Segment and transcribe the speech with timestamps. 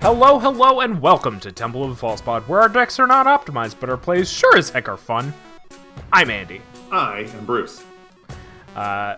[0.00, 3.26] Hello, hello, and welcome to Temple of the False Pod, where our decks are not
[3.26, 5.32] optimized, but our plays sure as heck are fun.
[6.12, 6.62] I'm Andy.
[6.90, 7.84] I am Bruce.
[8.74, 9.16] Uh,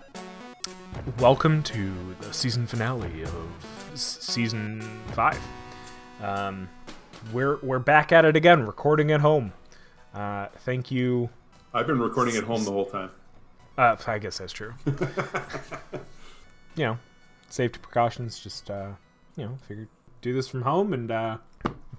[1.20, 4.80] welcome to the season finale of s- season
[5.12, 5.38] five.
[6.20, 6.68] Um,
[7.32, 9.52] we're we're back at it again, recording at home.
[10.14, 11.30] Uh, thank you.
[11.72, 13.10] I've been recording at home the whole time.
[13.78, 14.74] Uh, I guess that's true.
[16.74, 16.98] you know,
[17.48, 18.40] safety precautions.
[18.40, 18.90] Just uh,
[19.36, 19.88] you know, figured
[20.22, 21.36] do this from home and uh,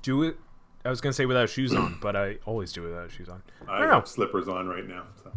[0.02, 0.38] do it.
[0.84, 3.44] I was gonna say without shoes on, but I always do it without shoes on.
[3.68, 3.96] I don't know.
[3.96, 5.04] have slippers on right now.
[5.24, 5.32] So.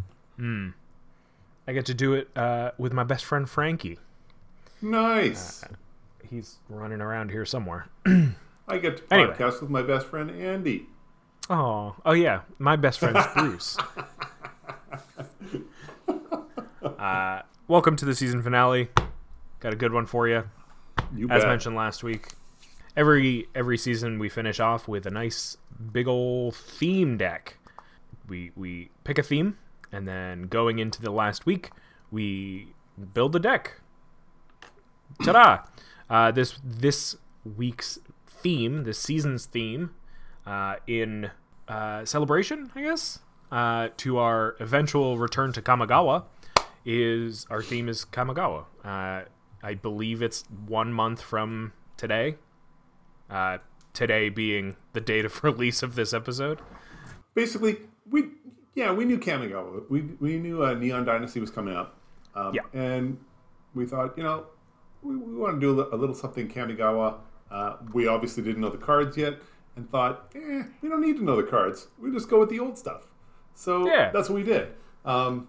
[1.69, 3.99] I get to do it uh, with my best friend Frankie.
[4.81, 5.65] Nice.
[6.29, 7.89] He's running around here somewhere.
[8.69, 9.35] I get to Anyway.
[9.35, 10.87] podcast with my best friend Andy.
[11.49, 13.77] Oh, oh yeah, my best friend's Bruce.
[16.99, 18.89] uh, welcome to the season finale.
[19.61, 20.45] Got a good one for you.
[21.15, 21.49] You As bet.
[21.49, 22.33] mentioned last week,
[22.97, 25.57] every every season we finish off with a nice
[25.93, 27.59] big ol' theme deck.
[28.29, 29.59] We we pick a theme,
[29.93, 31.71] and then going into the last week,
[32.11, 32.69] we
[33.15, 33.81] build a deck.
[35.23, 35.63] Ta-da!
[36.09, 39.91] Uh, this this week's theme, this season's theme,
[40.47, 41.31] uh, in
[41.69, 43.21] uh, celebration, I guess,
[43.53, 46.25] uh, to our eventual return to Kamigawa,
[46.85, 48.65] is our theme is Kamigawa.
[48.85, 49.23] Uh,
[49.63, 52.37] I believe it's one month from today.
[53.31, 53.59] Uh,
[53.93, 56.61] today being the date of release of this episode.
[57.35, 58.29] Basically, we
[58.75, 59.89] yeah we knew Kamigawa.
[59.91, 61.99] We we knew uh, Neon Dynasty was coming up.
[62.35, 62.63] Um, Yeah.
[62.73, 63.19] And
[63.75, 64.47] we thought, you know,
[65.03, 67.19] we, we want to do a, a little something Kamigawa.
[67.51, 69.35] Uh, we obviously didn't know the cards yet,
[69.77, 71.89] and thought, eh, we don't need to know the cards.
[71.99, 73.07] We just go with the old stuff.
[73.55, 74.11] So Yeah.
[74.13, 74.69] that's what we did.
[75.05, 75.49] Um,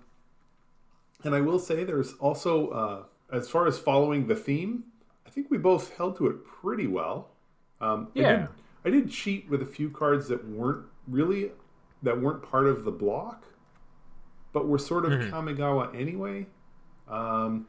[1.24, 3.04] and I will say, there's also uh,
[3.36, 4.84] as far as following the theme,
[5.26, 7.32] I think we both held to it pretty well.
[7.82, 8.38] Um, I Yeah.
[8.38, 8.48] did,
[8.86, 11.52] I did cheat with a few cards that weren't really
[12.04, 13.46] that weren't part of the block,
[14.54, 16.48] but were sort of Kamigawa anyway.
[17.08, 17.68] Um,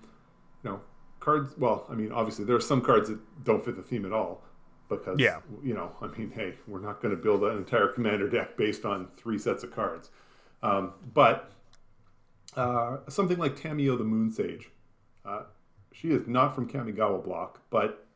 [0.62, 0.80] you know,
[1.20, 1.54] cards.
[1.56, 4.42] Well, I mean, obviously there are some cards that don't fit the theme at all
[4.88, 5.40] because Yeah.
[5.62, 8.84] you know, I mean, hey, we're not going to build an entire commander deck based
[8.84, 10.10] on three sets of cards.
[10.62, 11.52] Um, but
[12.56, 14.70] uh, something like Tamiyo the Moon Sage,
[15.24, 15.42] uh,
[15.92, 18.06] she is not from Kamigawa block, but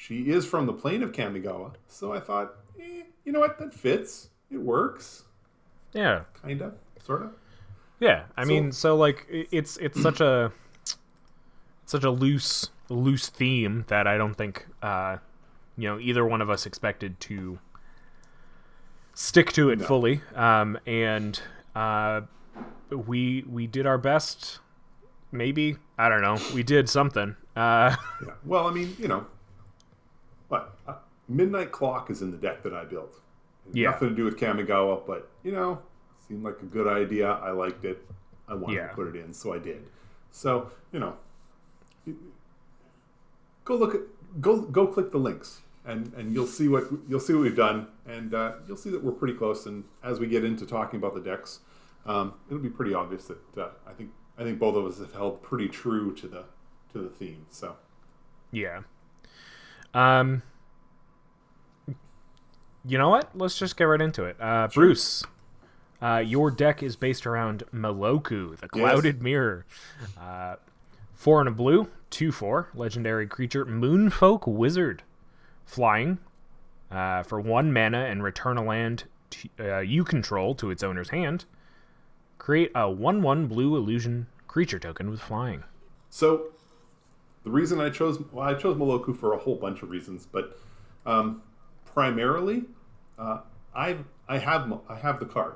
[0.00, 1.72] she is from the plane of Kamigawa.
[1.88, 4.28] So I thought, eh, you know what, that fits.
[4.50, 5.24] It works,
[5.92, 6.72] Yeah, kinda,
[7.04, 7.30] sorta.
[8.00, 8.26] yeah.
[8.36, 10.52] I mean, so like it's it's such a
[11.84, 15.18] such a loose loose theme that I don't think uh,
[15.76, 17.58] you know either one of us expected to
[19.14, 20.22] stick to it fully.
[20.34, 21.40] Um, and
[21.74, 22.22] uh,
[22.90, 24.60] we we did our best.
[25.30, 26.38] Maybe I don't know.
[26.54, 27.36] We did something.
[27.56, 28.32] Uh, Yeah.
[28.44, 29.26] Well, I mean, you know,
[30.48, 30.94] what uh,
[31.28, 33.20] Midnight Clock is in the deck that I built.
[33.72, 33.90] Yeah.
[33.90, 35.80] Nothing to do with Kamigawa, but you know,
[36.26, 37.30] seemed like a good idea.
[37.32, 38.06] I liked it.
[38.48, 38.88] I wanted Yeah.
[38.88, 39.88] to put it in, so I did.
[40.30, 41.16] So you know,
[43.64, 44.00] go look at
[44.40, 47.88] go go click the links, and and you'll see what you'll see what we've done,
[48.06, 49.66] and uh, you'll see that we're pretty close.
[49.66, 51.60] And as we get into talking about the decks,
[52.06, 55.12] um, it'll be pretty obvious that uh, I think I think both of us have
[55.12, 56.44] held pretty true to the
[56.92, 57.46] to the theme.
[57.50, 57.76] So.
[58.50, 58.82] Yeah.
[59.98, 60.42] Um.
[62.84, 63.30] You know what?
[63.34, 64.36] Let's just get right into it.
[64.40, 65.24] Uh, Bruce,
[66.00, 69.66] uh, your deck is based around Meloku, the Clouded Mirror.
[70.18, 70.56] Uh,
[71.12, 75.02] four and a blue, two four, legendary creature, Moonfolk Wizard,
[75.66, 76.18] flying,
[76.90, 81.10] uh, for one mana and return a land t- uh, you control to its owner's
[81.10, 81.44] hand.
[82.38, 85.64] Create a one one blue illusion creature token with flying.
[86.08, 86.52] So,
[87.44, 90.58] the reason I chose well, I chose Meloku for a whole bunch of reasons, but
[91.06, 91.42] um,
[91.84, 92.64] primarily,
[93.18, 93.40] uh,
[93.74, 93.98] I
[94.28, 95.54] I have I have the card,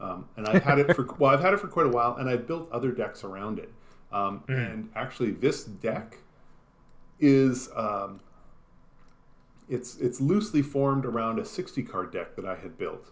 [0.00, 2.28] um, and I've had it for well I've had it for quite a while, and
[2.28, 3.72] I've built other decks around it.
[4.12, 6.18] Um, And actually, this deck
[7.18, 8.20] is um,
[9.68, 13.10] it's it's loosely formed around a 60 card deck that I had built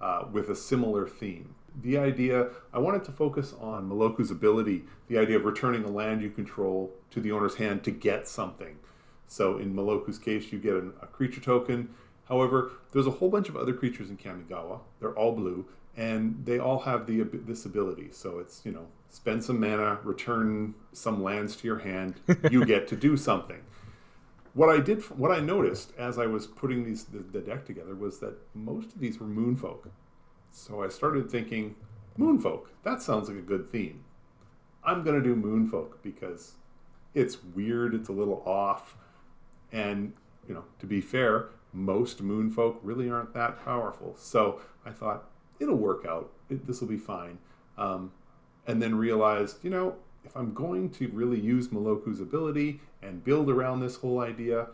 [0.00, 1.54] uh, with a similar theme.
[1.82, 6.22] The idea I wanted to focus on Meloku's ability, the idea of returning a land
[6.22, 8.76] you control to the owner's hand to get something.
[9.26, 11.90] So in Meloku's case, you get an, a creature token.
[12.28, 14.80] However, there's a whole bunch of other creatures in Kamigawa.
[15.00, 15.66] They're all blue,
[15.96, 18.10] and they all have the this ability.
[18.12, 22.20] So it's you know spend some mana, return some lands to your hand.
[22.50, 23.62] You get to do something
[24.56, 27.94] what I did, what I noticed as I was putting these the, the deck together
[27.94, 29.90] was that most of these were Moonfolk.
[30.50, 31.74] So I started thinking,
[32.18, 32.68] Moonfolk.
[32.82, 34.04] That sounds like a good theme.
[34.82, 36.54] I'm gonna do Moonfolk because
[37.16, 38.94] it's weird, it's a little off,
[39.72, 40.12] and
[40.46, 44.14] you know, to be fair, most moonfolk really aren't that powerful.
[44.16, 45.24] So I thought
[45.58, 46.30] it'll work out.
[46.48, 47.38] This will be fine.
[47.76, 48.12] Um,
[48.66, 53.48] and then realized, you know, if I'm going to really use Meloku's ability and build
[53.48, 54.68] around this whole idea,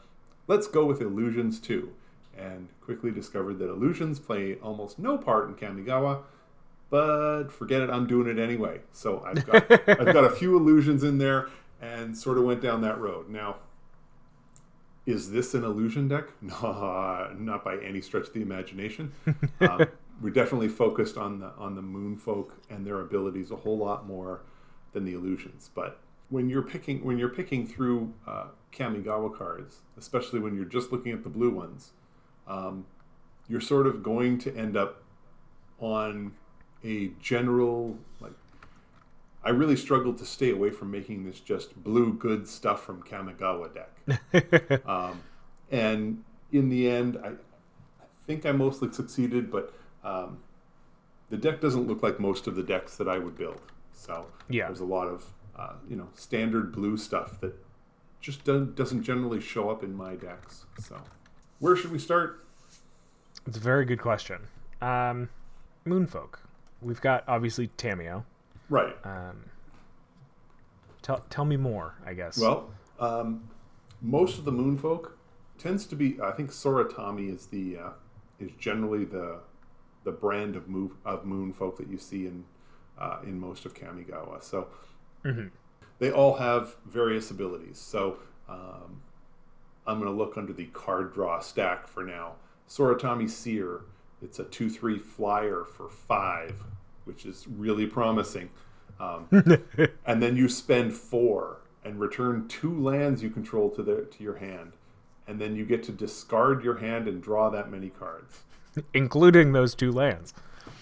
[0.49, 1.93] let's go with illusions too.
[2.37, 6.23] And quickly discovered that illusions play almost no part in Kamigawa,
[6.91, 8.81] but forget it, I'm doing it anyway.
[8.93, 11.49] So I've got I've got a few illusions in there
[11.83, 13.29] and sort of went down that road.
[13.29, 13.57] Now,
[15.05, 16.29] is this an illusion deck?
[16.41, 19.13] No, not by any stretch of the imagination.
[19.61, 19.87] Um,
[20.21, 24.07] we're definitely focused on the on the moon folk and their abilities a whole lot
[24.07, 24.43] more
[24.93, 25.71] than the illusions.
[25.75, 25.99] But
[26.31, 31.13] when you're picking when you're picking through uh, Kamigawa cards, especially when you're just looking
[31.13, 31.93] at the blue ones,
[32.47, 32.87] um,
[33.49, 35.03] you're sort of going to end up
[35.79, 36.33] on
[36.85, 38.33] a general like.
[39.45, 43.71] I really struggled to stay away from making this just blue good stuff from Kamigawa
[43.75, 45.23] deck, um,
[45.71, 46.23] and
[46.53, 49.75] in the end, I, I think I mostly succeeded, but
[50.05, 50.39] um,
[51.31, 53.61] the deck doesn't look like most of the decks that I would build.
[53.93, 54.67] So Yeah.
[54.67, 57.55] there's a lot of uh, you know standard blue stuff that
[58.21, 60.67] just doesn't doesn't generally show up in my decks.
[60.81, 61.03] So
[61.59, 62.45] where should we start?
[63.47, 64.39] It's a very good question.
[64.81, 65.29] Um,
[65.87, 66.35] Moonfolk.
[66.81, 68.25] We've got obviously Tamiyo.
[68.73, 68.97] Right.
[69.05, 69.51] Um,
[71.03, 71.95] tell tell me more.
[72.07, 72.39] I guess.
[72.39, 73.51] Well, um,
[74.01, 75.11] most of the moonfolk
[75.59, 76.19] tends to be.
[76.23, 77.91] I think Soratami is the uh,
[78.41, 79.41] is generally the
[80.05, 82.45] the brand of move of moonfolk that you see in
[82.99, 84.43] uh, in most of Kamigawa.
[84.43, 84.69] So
[85.23, 85.51] Mhm.
[85.99, 87.79] they all have various abilities.
[87.79, 88.17] So
[88.49, 89.03] um,
[89.87, 92.37] I'm going to look under the card draw stack for now.
[92.67, 93.83] Soratami Seer.
[94.23, 96.63] It's a two three flyer for five,
[97.05, 98.51] which is really promising.
[99.01, 99.27] Um,
[100.07, 104.37] and then you spend four and return two lands you control to the to your
[104.37, 104.73] hand,
[105.27, 108.43] and then you get to discard your hand and draw that many cards.
[108.95, 110.33] including those two lands.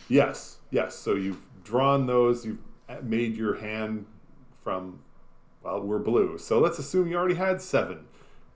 [0.08, 0.94] Yes, yes.
[0.96, 2.44] So you've drawn those.
[2.44, 2.58] You've
[3.02, 4.06] made your hand
[4.62, 5.00] from
[5.62, 6.38] well, we're blue.
[6.38, 8.06] So let's assume you already had seven.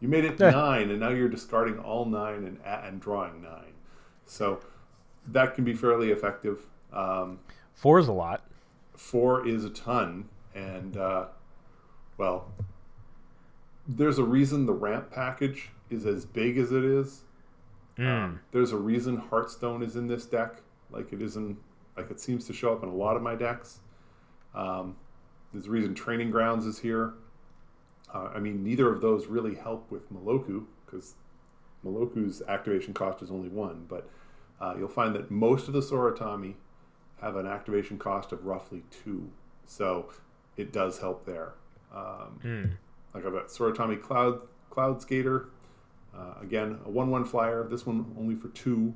[0.01, 0.51] You made it Yeah.
[0.65, 3.73] nine, and now you're discarding all nine and and drawing nine.
[4.27, 4.61] So
[5.29, 6.67] that can be fairly effective.
[6.95, 7.41] Um,
[7.73, 8.43] Four is a lot.
[8.97, 11.27] four is a ton and uh,
[12.17, 12.53] well
[13.87, 17.23] there's a reason the ramp package is as big as it is
[17.99, 18.39] Mm.
[18.51, 21.57] there's a reason Heartstone is in this deck like it isn't
[21.97, 23.79] like it seems to show up in a lot of my decks
[24.55, 24.97] um,
[25.53, 27.15] there's a reason training grounds is here
[28.13, 31.15] uh, i mean neither of those really help with Meloku because
[31.85, 34.09] Meloku's activation cost is only one but
[34.61, 36.55] uh, you'll find that most of the soratami
[37.21, 39.31] have an activation cost of roughly two.
[39.67, 40.11] So
[40.57, 41.55] it does help there.
[41.95, 42.71] Um, Mm.
[43.15, 44.41] like I've got Soratami Cloud
[44.71, 45.49] Cloud Skater.
[46.17, 47.67] Uh, again, a one-one flyer.
[47.69, 48.95] This one only for two.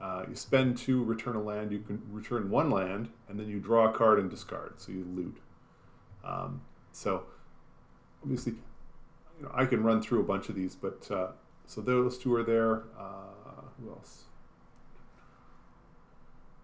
[0.00, 1.72] Uh, you spend two, return a land.
[1.72, 4.74] You can return one land, and then you draw a card and discard.
[4.80, 5.38] So you loot.
[6.24, 6.60] Um,
[6.92, 7.24] so
[8.22, 8.54] obviously,
[9.38, 11.28] you know, I can run through a bunch of these, but uh,
[11.66, 12.82] so those two are there.
[12.98, 14.24] Uh, who else?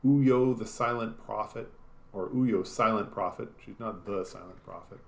[0.04, 1.70] Uyo the Silent Prophet,
[2.12, 3.48] or Uyo Silent Prophet.
[3.64, 4.98] She's not the Silent Prophet.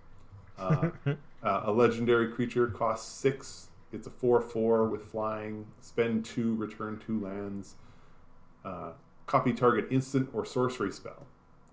[0.58, 0.90] Uh,
[1.42, 3.68] uh, a legendary creature costs six.
[3.92, 5.66] It's a four-four with flying.
[5.80, 7.74] Spend two, return two lands.
[8.64, 8.92] Uh,
[9.26, 11.26] copy target instant or sorcery spell,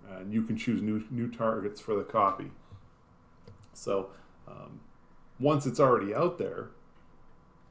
[0.09, 2.51] and you can choose new new targets for the copy.
[3.73, 4.09] So
[4.47, 4.81] um,
[5.39, 6.69] once it's already out there,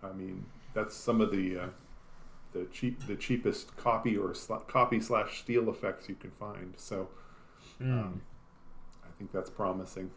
[0.03, 1.67] I mean that's some of the uh,
[2.53, 6.75] the cheap the cheapest copy or sla- copy slash steal effects you can find.
[6.77, 7.09] So
[7.81, 8.23] um,
[9.05, 10.11] I think that's promising.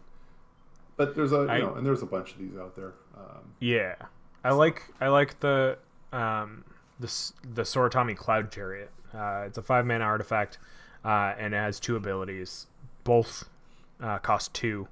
[0.98, 2.94] But there's a you know, and there's a bunch of these out there.
[3.18, 3.96] Um, Yeah,
[4.44, 5.78] I like I like the
[6.12, 6.64] um
[7.00, 7.08] the
[7.54, 8.92] the Soratami Cloud Chariot.
[9.14, 10.58] Uh, it's a five mana artifact,
[11.04, 12.68] uh, and it has two abilities.
[13.04, 13.50] Both
[14.02, 14.88] uh, cost two.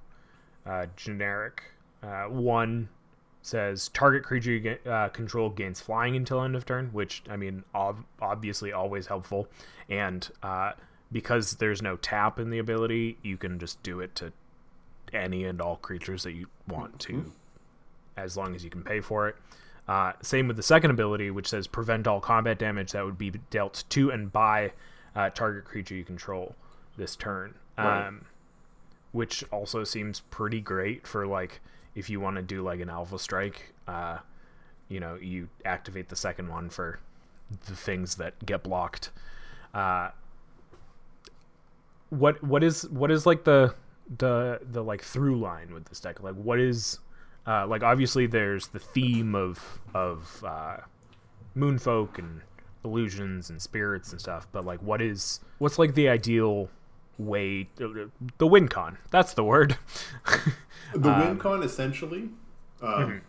[0.66, 1.64] Uh, generic.
[2.04, 2.90] Uh, one
[3.50, 8.06] says target creature uh, control gains flying until end of turn, which I mean, ob-
[8.22, 9.48] obviously always helpful.
[9.90, 10.74] And uh,
[11.12, 14.32] because there's no tap in the ability, you can just do it to
[15.12, 17.32] any and all creatures that you want to
[18.16, 19.36] as long as you can pay for it.
[19.88, 23.32] Uh, same with the second ability, which says prevent all combat damage that would be
[23.50, 24.72] dealt to and by
[25.16, 26.56] uh, target creature you control
[26.98, 27.56] this turn.
[27.78, 28.08] Right.
[28.08, 28.26] Um,
[29.12, 31.62] which also seems pretty great for like
[31.96, 33.74] if you want to do like an alpha strike.
[33.88, 34.20] Uh,
[34.88, 37.00] you know, you activate the second one for
[37.68, 39.12] the things that get blocked.
[39.74, 40.10] Uh,
[42.10, 43.76] what what is what is like the
[44.18, 46.22] the the like through line with this deck?
[46.22, 47.00] Like what is
[47.48, 50.78] Uh, like obviously, there's the theme of of uh,
[51.56, 52.42] moonfolk and
[52.84, 54.48] illusions and spirits and stuff.
[54.52, 56.70] But like, what is what's like the ideal
[57.20, 57.70] way?
[57.76, 58.98] The win con.
[59.12, 59.78] That's the word.
[60.94, 62.30] The win con essentially.
[62.82, 63.22] Um,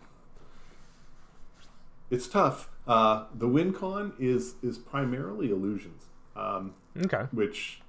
[2.09, 2.69] It's tough.
[2.87, 6.05] Uh, the win con is is primarily illusions,
[6.35, 7.25] um, okay.
[7.31, 7.81] which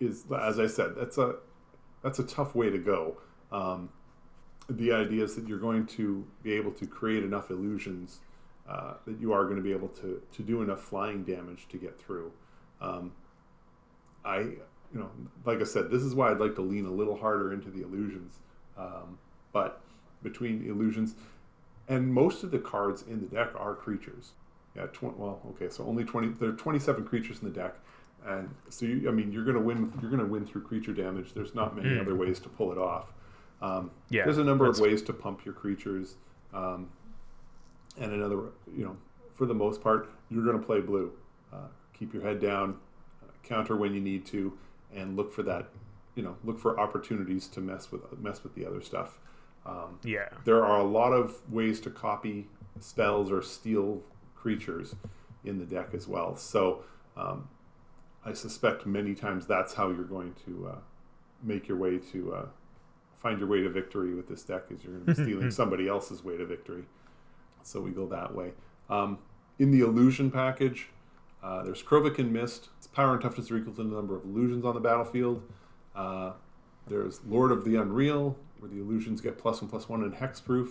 [0.00, 1.36] is, as I said, that's a
[2.02, 3.18] that's a tough way to go.
[3.52, 3.90] Um,
[4.68, 8.18] the idea is that you're going to be able to create enough illusions
[8.68, 11.78] uh, that you are going to be able to to do enough flying damage to
[11.78, 12.32] get through.
[12.80, 13.12] Um,
[14.24, 14.54] I,
[14.92, 15.10] you know,
[15.44, 17.82] like I said, this is why I'd like to lean a little harder into the
[17.82, 18.38] illusions.
[18.76, 19.18] Um,
[19.52, 19.80] but
[20.22, 21.14] between illusions
[21.88, 24.32] and most of the cards in the deck are creatures.
[24.76, 26.28] Yeah, tw- well, okay, so only twenty.
[26.28, 27.74] There are twenty-seven creatures in the deck,
[28.24, 29.92] and so you, I mean, you're gonna win.
[30.00, 31.34] You're gonna win through creature damage.
[31.34, 33.12] There's not many other ways to pull it off.
[33.60, 36.14] Um, Yeah, there's a number of ways to pump your creatures,
[36.54, 36.90] um,
[37.98, 38.36] and another,
[38.76, 38.96] you know,
[39.34, 41.10] for the most part, you're gonna play blue.
[41.52, 42.78] Uh, keep your head down,
[43.22, 44.56] uh, counter when you need to,
[44.94, 45.68] and look for that.
[46.14, 49.18] You know, look for opportunities to mess with mess with the other stuff.
[49.66, 50.28] Um, Yeah.
[50.44, 52.48] there are a lot of ways to copy
[52.80, 54.02] spells or steal
[54.34, 54.96] creatures
[55.44, 56.36] in the deck as well.
[56.36, 56.84] So
[57.16, 57.48] um,
[58.24, 60.78] I suspect many times that's how you're going to uh,
[61.42, 62.46] make your way to uh,
[63.16, 65.86] find your way to victory with this deck is you're going to be stealing somebody
[65.88, 66.84] else's way to victory.
[67.62, 68.52] So we go that way.
[68.88, 69.18] Um,
[69.58, 70.88] in the illusion package,
[71.42, 72.68] uh, there's Krovikan Mist.
[72.78, 75.42] Its power and toughness are equal to the number of illusions on the battlefield.
[75.94, 76.32] Uh,
[76.86, 80.70] there's Lord of the Unreal, where the illusions get plus one plus one and hexproof.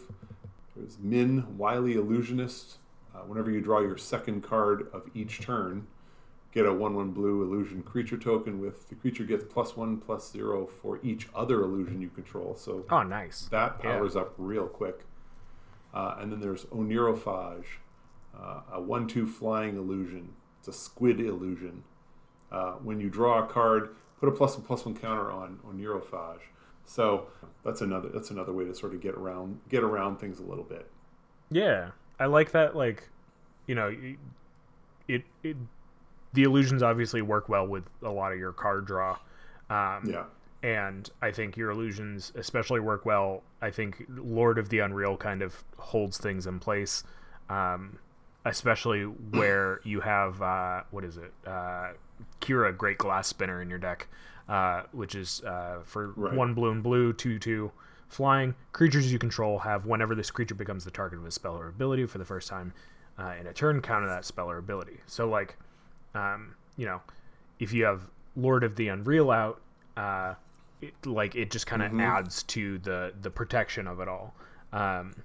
[0.75, 2.77] There's Minn, Wily Illusionist.
[3.15, 5.87] Uh, whenever you draw your second card of each turn,
[6.53, 10.31] get a 1 1 blue illusion creature token with the creature gets plus 1 plus
[10.31, 12.55] 0 for each other illusion you control.
[12.55, 13.47] So Oh, nice.
[13.49, 13.93] that Yeah.
[13.93, 15.05] powers up real quick.
[15.93, 17.65] Uh, and then there's Onirophage,
[18.37, 20.33] uh, a 1 2 flying illusion.
[20.67, 21.83] It's a squid illusion.
[22.51, 26.41] Uh, when you draw a card, put a plus one plus one counter on Onirophage.
[26.85, 27.27] So
[27.63, 30.63] that's another that's another way to sort of get around get around things a little
[30.63, 30.89] bit.
[31.49, 32.75] Yeah, I like that.
[32.75, 33.09] Like,
[33.65, 33.93] you know,
[35.07, 35.57] it it
[36.33, 39.17] the illusions obviously work well with a lot of your card draw.
[39.69, 40.25] Um, Yeah.
[40.63, 43.43] and I think your illusions especially work well.
[43.61, 47.03] I think Lord of the Unreal kind of holds things in place,
[47.49, 47.99] um,
[48.49, 51.89] especially where you have uh, what is it, uh,
[52.41, 54.07] Kira Great Glass Spinner in your deck,
[54.49, 56.33] uh, which is uh, for Right.
[56.33, 57.71] one blue and blue, two two
[58.07, 61.67] flying creatures you control have whenever this creature becomes the target of a spell or
[61.67, 62.73] ability for the first time
[63.19, 64.97] uh, in a turn, counter that spell or ability.
[65.07, 65.57] So like,
[66.15, 67.01] um, you know,
[67.59, 68.03] if you have
[68.35, 69.59] Lord of the Unreal out,
[69.97, 70.35] uh,
[70.79, 72.01] it, like it just kind of Mhm.
[72.01, 74.33] adds to the the protection of it all.
[74.71, 75.15] Um,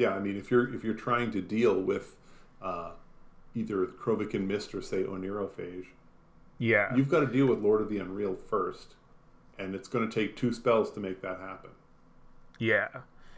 [0.00, 2.16] Yeah, I mean, if you're if you're trying to deal with
[2.62, 2.92] uh,
[3.54, 5.88] either Krovikan Mist or say Onirophage,
[6.58, 8.94] yeah, you've got to deal with Lord of the Unreal first,
[9.58, 11.68] and it's going to take two spells to make that happen.
[12.58, 12.88] yeah,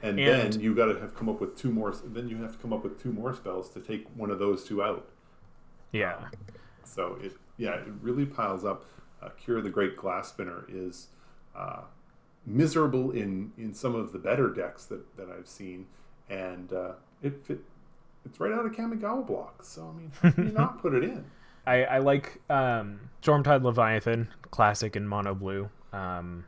[0.03, 1.93] And, And- then you got to have come up with two more.
[2.05, 4.63] Then you have to come up with two more spells to take one of those
[4.63, 5.09] two out.
[5.91, 6.29] yeah,
[6.85, 8.85] So it yeah, it really piles up.
[9.21, 11.09] Uh, Kira the Great Glass Spinner is
[11.57, 11.83] uh,
[12.47, 15.87] miserable in in some of the better decks that, that I've seen,
[16.31, 17.61] and uh, it fit.
[18.25, 19.69] It's right out of Kamigawa blocks.
[19.69, 21.25] So I mean, how can you not put it in?
[21.67, 25.69] I, I like um, Stormtide Leviathan, classic in mono blue.
[25.93, 26.45] Um,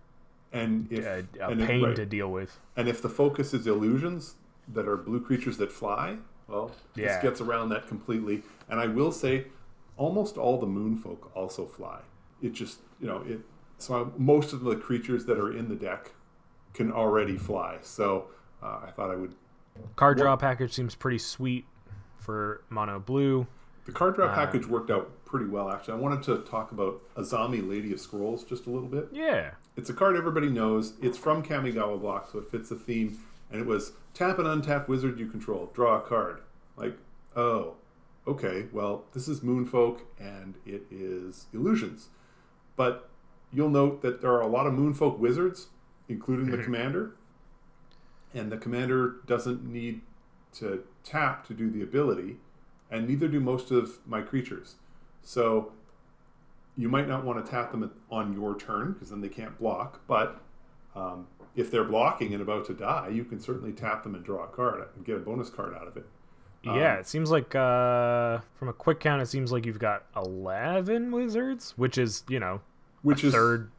[0.52, 1.97] And if a, a and if- pain right.
[1.97, 2.59] to deal with.
[2.76, 4.37] And if the focus is illusions
[4.73, 6.16] that are blue creatures that fly,
[6.49, 7.07] well, Yeah.
[7.14, 8.43] this gets around that completely.
[8.69, 9.47] And I will say,
[9.97, 12.00] almost all the moonfolk also fly.
[12.43, 13.40] It just, you know, it.
[13.78, 16.12] So I, most of the creatures that are in the deck
[16.73, 17.78] can already fly.
[17.83, 18.26] So
[18.62, 19.35] uh, I thought I would.
[19.97, 21.66] Card draw package seems pretty sweet
[22.19, 23.47] for mono blue.
[23.87, 25.95] The card draw Uh, package worked out pretty well, actually.
[25.95, 29.09] I wanted to talk about Azami Lady of Scrolls just a little bit.
[29.12, 30.95] Yeah, It's a card everybody knows.
[31.02, 33.19] It's from Kamigawa block, so it fits the theme.
[33.50, 36.40] And it was tap an untap wizard you control, draw a card.
[36.76, 36.97] Like,
[37.37, 37.75] oh,
[38.26, 42.09] okay, well, this is Moonfolk and it is illusions.
[42.76, 43.09] But
[43.52, 45.66] you'll note that there are a lot of Moonfolk wizards,
[46.09, 47.12] including the commander.
[48.35, 50.00] And the commander doesn't need
[50.55, 52.37] to tap to do the ability,
[52.91, 54.76] and neither do most of my creatures.
[55.23, 55.73] So
[56.76, 60.00] you might not want to tap them on your turn because then they can't block.
[60.07, 60.41] But
[60.95, 64.45] um, if they're blocking and about to die, you can certainly tap them and draw
[64.45, 66.07] a card and get a bonus card out of it.
[66.67, 66.95] Um, yeah.
[66.95, 71.75] It seems like uh, from a quick count, it seems like you've got eleven wizards,
[71.76, 72.61] which is you know
[73.03, 73.71] Which is third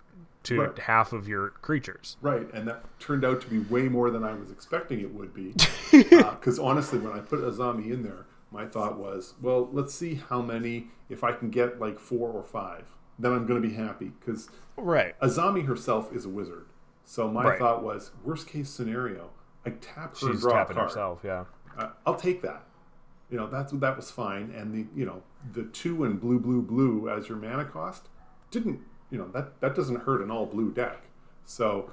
[0.46, 0.80] to Right.
[0.80, 2.18] half of your creatures.
[2.22, 5.34] Right, and that turned out to be way more than I was expecting it would
[5.34, 5.54] be.
[6.12, 10.16] Uh, because honestly, when I put Azami in there, my thought was, well, let's see
[10.16, 10.88] how many.
[11.10, 12.84] If I can get like four or five,
[13.18, 14.12] then I'm going to be happy.
[14.20, 15.18] Because Right.
[15.22, 16.66] Azami herself is a wizard.
[17.06, 17.60] So my Right.
[17.60, 19.30] thought was, worst case scenario,
[19.66, 20.90] I tap her, She's draw a tapping card.
[20.90, 21.22] herself.
[21.24, 21.46] Yeah.
[21.78, 22.64] I- I'll take that.
[23.30, 24.52] You know, that's that was fine.
[24.56, 25.24] And the you know
[25.54, 28.10] the two and blue, blue, blue as your mana cost
[28.52, 28.82] didn't
[29.16, 31.04] you know that that doesn't hurt an all blue deck.
[31.46, 31.90] So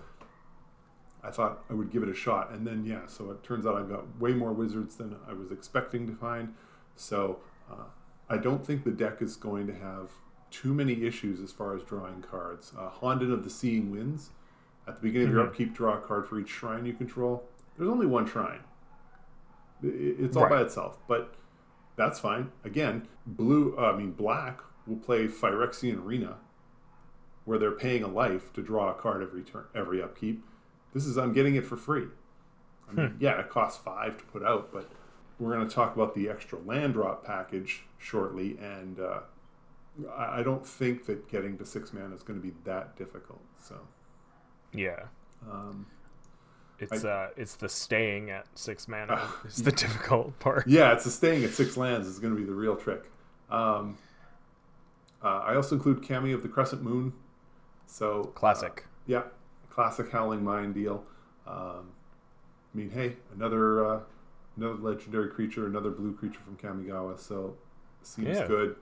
[1.23, 3.77] I thought I would give it a shot, and then yeah, so it turns out
[3.77, 6.55] I've got way more wizards than I was expecting to find.
[6.97, 7.39] So
[7.71, 7.85] uh,
[8.29, 10.11] I don't think the deck is going to have
[10.51, 12.73] too many issues as far as drawing cards.
[12.77, 14.31] Uh, Honden of the Seeing Winds.
[14.89, 17.45] At the beginning of your upkeep, draw a card for each shrine you control.
[17.79, 18.65] There's only one shrine.
[19.81, 21.37] It's all by itself, but
[21.95, 22.51] that's fine.
[22.65, 26.39] Again, blue, uh, I mean black will play Phyrexian Arena,
[27.45, 30.45] where they're paying a life to draw a card every turn, every upkeep.
[30.95, 32.07] This is I'm getting it for free.
[32.89, 34.91] I mean, yeah, it costs five to put out, but
[35.39, 39.21] we're going to talk about the extra land drop package shortly, and uh,
[40.17, 43.41] I I don't think that getting to six mana is going to be that difficult.
[43.59, 43.77] So,
[44.75, 45.05] Yeah.
[45.51, 45.87] um,
[46.79, 49.41] It's uh it's the staying at six mana Ah.
[49.47, 50.67] is the difficult part.
[50.67, 53.11] yeah, it's the staying at six lands is going to be the real trick.
[53.51, 53.97] Um,
[55.25, 57.13] uh, I also include Kami of the Crescent Moon.
[57.93, 58.87] So Classic.
[59.07, 59.25] Yeah,
[59.69, 61.05] classic Howling Mine deal.
[61.47, 61.91] Um,
[62.73, 64.01] I mean, hey, another uh,
[64.57, 67.21] another legendary creature, another blue creature from Kamigawa.
[67.21, 67.57] So
[68.03, 68.47] seems Yeah.
[68.47, 68.77] good.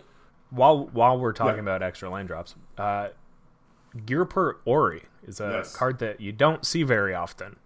[0.51, 1.63] While while we're talking Yeah.
[1.63, 3.09] about extra land drops, uh
[3.97, 5.75] Ghirapur Orrery is a Yes.
[5.77, 7.57] card that you don't see very often.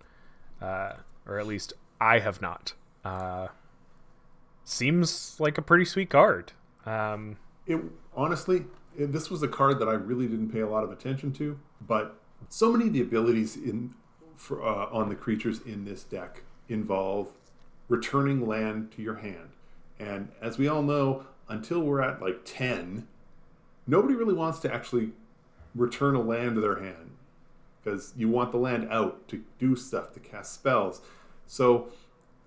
[0.62, 0.94] Uh
[1.26, 2.72] or at least I have not.
[3.04, 3.48] Uh
[4.64, 6.52] seems like a pretty sweet card.
[6.86, 7.80] Um It
[8.14, 8.64] honestly,
[8.97, 12.17] this was a card that I really didn't pay a lot of attention to, but
[12.49, 13.95] so many of the abilities in
[14.37, 17.33] for, uh, on the creatures in this deck involve
[17.89, 19.50] returning land to your hand,
[19.99, 23.07] and as we all know, until we're at like ten,
[23.87, 25.13] nobody really wants to actually
[25.75, 27.13] return a land to their hand
[27.83, 31.02] because you want the land out to do stuff to cast spells.
[31.47, 31.89] So,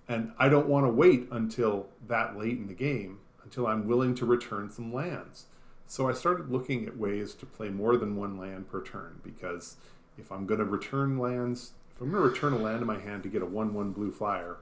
[0.08, 4.14] and I don't want to wait until that late in the game until I'm willing
[4.16, 5.46] to return some lands.
[5.88, 9.76] So I started looking at ways to play more than one land per turn because
[10.18, 12.98] if I'm going to return lands, if I'm going to return a land to my
[12.98, 14.58] hand to get a 1 1 blue flyer,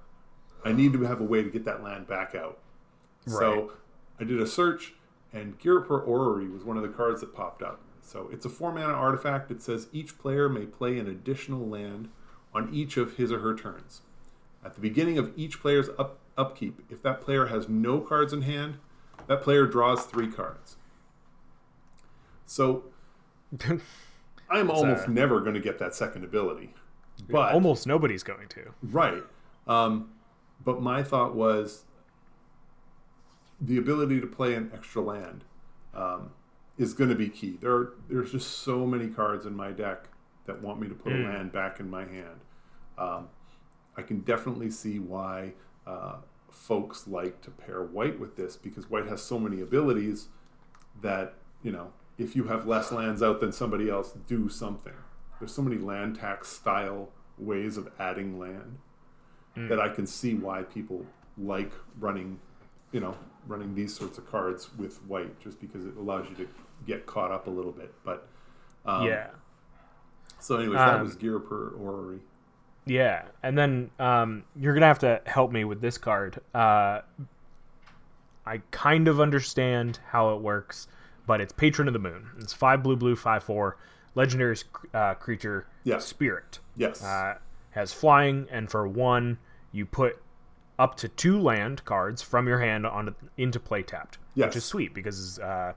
[0.64, 2.58] I need to have a way to get that land back out.
[3.26, 3.40] Right.
[3.40, 3.72] So
[4.20, 4.94] I did a search,
[5.32, 7.80] and Ghirapur Orrery was one of the cards that popped up.
[8.00, 9.50] So it's a four mana artifact.
[9.50, 12.08] It says each player may play an additional land
[12.54, 14.02] on each of his or her turns.
[14.64, 18.42] At the beginning of each player's up, upkeep, if that player has no cards in
[18.42, 18.78] hand,
[19.26, 20.75] that player draws three cards.
[22.46, 22.84] So
[24.48, 26.74] I'm almost a- never going to get that second ability.
[27.28, 28.72] But almost nobody's going to.
[28.82, 29.22] Right.
[29.66, 30.10] Um,
[30.64, 31.84] but my thought was
[33.60, 35.44] the ability to play an extra land
[35.94, 36.30] um,
[36.76, 37.56] is going to be key.
[37.60, 40.08] There are, there's just so many cards in my deck
[40.46, 42.40] that want me to put a land back in my hand.
[42.98, 43.28] Um,
[43.96, 45.52] I can definitely see why
[45.86, 46.16] uh,
[46.50, 50.28] folks like to pair white with this because white has so many abilities
[51.00, 54.92] that, you know, if you have less lands out than somebody else, do something.
[55.38, 58.78] There's so many land tax style ways of adding land
[59.68, 61.06] that I can see why people
[61.38, 62.38] like running,
[62.92, 66.48] you know, running these sorts of cards with white just because it allows you to
[66.86, 67.92] get caught up a little bit.
[68.04, 68.28] But
[68.84, 69.28] um, yeah.
[70.38, 72.20] So, anyways, that Um, was Ghirapur Orrery.
[72.84, 76.38] Yeah, and then um, you're gonna have to help me with this card.
[76.54, 77.00] Uh,
[78.44, 80.86] I kind of understand how it works,
[81.26, 82.28] but it's Patron of the Moon.
[82.38, 83.76] It's five blue, blue, five four,
[84.14, 84.56] legendary
[84.94, 85.98] uh, creature, Yeah.
[85.98, 86.60] spirit.
[86.76, 87.02] Yes.
[87.02, 87.38] Uh,
[87.70, 89.38] has flying, and for one,
[89.72, 90.20] you put
[90.78, 94.48] up to two land cards from your hand on into play tapped, Yes.
[94.48, 95.72] which is sweet because uh,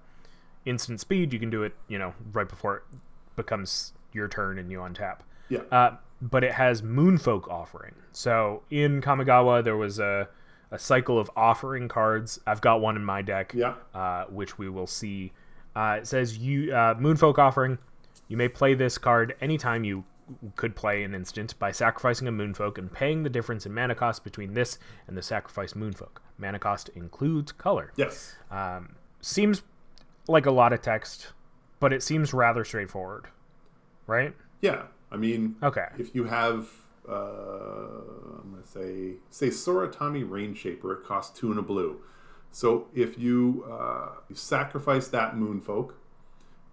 [0.65, 1.33] instant speed.
[1.33, 2.83] You can do it, you know, right before it
[3.35, 5.19] becomes your turn and you untap.
[5.49, 5.59] yeah.
[5.71, 7.95] Uh, but it has Moonfolk offering.
[8.11, 10.27] So in Kamigawa, there was a,
[10.71, 12.39] a cycle of offering cards.
[12.45, 13.75] I've got one in my deck, Yeah.
[13.93, 15.31] uh, which we will see.
[15.75, 17.77] Uh, it says you uh, Moonfolk offering.
[18.27, 20.03] You may play this card anytime you
[20.55, 24.23] could play an instant by sacrificing a Moonfolk and paying the difference in mana cost
[24.23, 24.77] between this
[25.07, 26.17] and the sacrificed Moonfolk.
[26.37, 27.91] Mana cost includes color.
[27.95, 28.35] yes.
[28.51, 29.63] Um, seems
[30.27, 31.33] like a lot of text,
[31.79, 33.25] but it seems rather straightforward,
[34.05, 34.35] right?
[34.61, 34.83] Yeah.
[35.11, 35.87] I mean, Okay.
[35.97, 36.69] if you have,
[37.09, 42.01] uh, I'm going to say, say Soratami Rain Shaper, it costs two and a blue.
[42.51, 45.93] So if you, uh, you sacrifice that Moonfolk,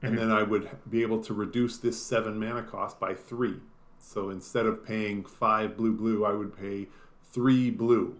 [0.02, 3.56] and then I would be able to reduce this seven mana cost by three.
[3.98, 6.86] So instead of paying five blue blue, I would pay
[7.32, 8.16] three blue.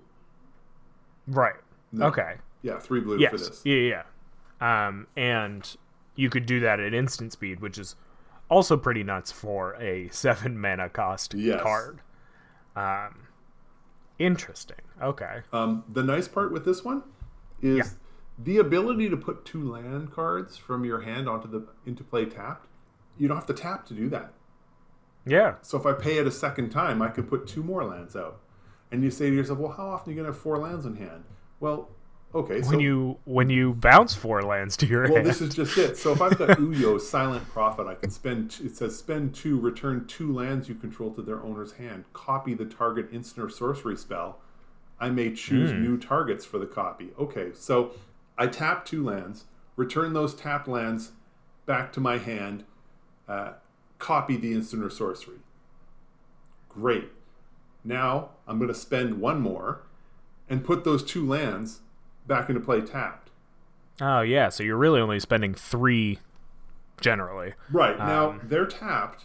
[1.28, 1.54] Right.
[1.92, 2.06] No.
[2.06, 2.36] Okay.
[2.62, 3.30] Yeah, three blue Yes.
[3.30, 3.62] for this.
[3.64, 4.02] Yeah, yeah.
[4.60, 4.86] yeah.
[4.88, 5.76] Um, and
[6.16, 7.94] you could do that at instant speed, which is
[8.48, 11.62] also pretty nuts for a seven mana cost Yes.
[11.62, 12.00] card.
[12.76, 13.26] Um,
[14.18, 14.76] interesting.
[15.02, 15.40] Okay.
[15.52, 17.02] Um, the nice part with this one
[17.60, 17.84] is Yeah.
[18.38, 22.68] the ability to put two land cards from your hand onto the into play tapped.
[23.18, 24.34] You don't have to tap to do that.
[25.24, 25.54] Yeah.
[25.62, 28.40] So if I pay it a second time, I could put two more lands out.
[28.92, 30.86] And you say to yourself, well, how often are you going to have four lands
[30.86, 31.24] in hand?
[31.58, 31.90] Well,
[32.36, 32.62] okay.
[32.62, 35.24] So, When you when you bounce four lands to your well, hand.
[35.24, 35.96] Well, this is just it.
[35.96, 40.06] So if I've got Uyo, Silent Prophet, I can spend, it says spend two, return
[40.06, 44.40] two lands you control to their owner's hand, copy the target instant or sorcery spell.
[44.98, 47.10] I may choose new targets for the copy.
[47.18, 47.92] Okay, so
[48.38, 49.44] I tap two lands,
[49.76, 51.12] return those tapped lands
[51.66, 52.64] back to my hand,
[53.28, 53.54] uh,
[53.98, 55.38] copy the instant or sorcery.
[56.68, 57.10] Great.
[57.84, 59.82] Now I'm going to spend one more
[60.48, 61.80] and put those two lands
[62.26, 63.30] back into play tapped.
[64.00, 64.48] oh yeah.
[64.48, 66.18] So you're really only spending three,
[67.00, 67.54] generally.
[67.70, 67.98] Right.
[67.98, 69.24] Now Um, they're tapped,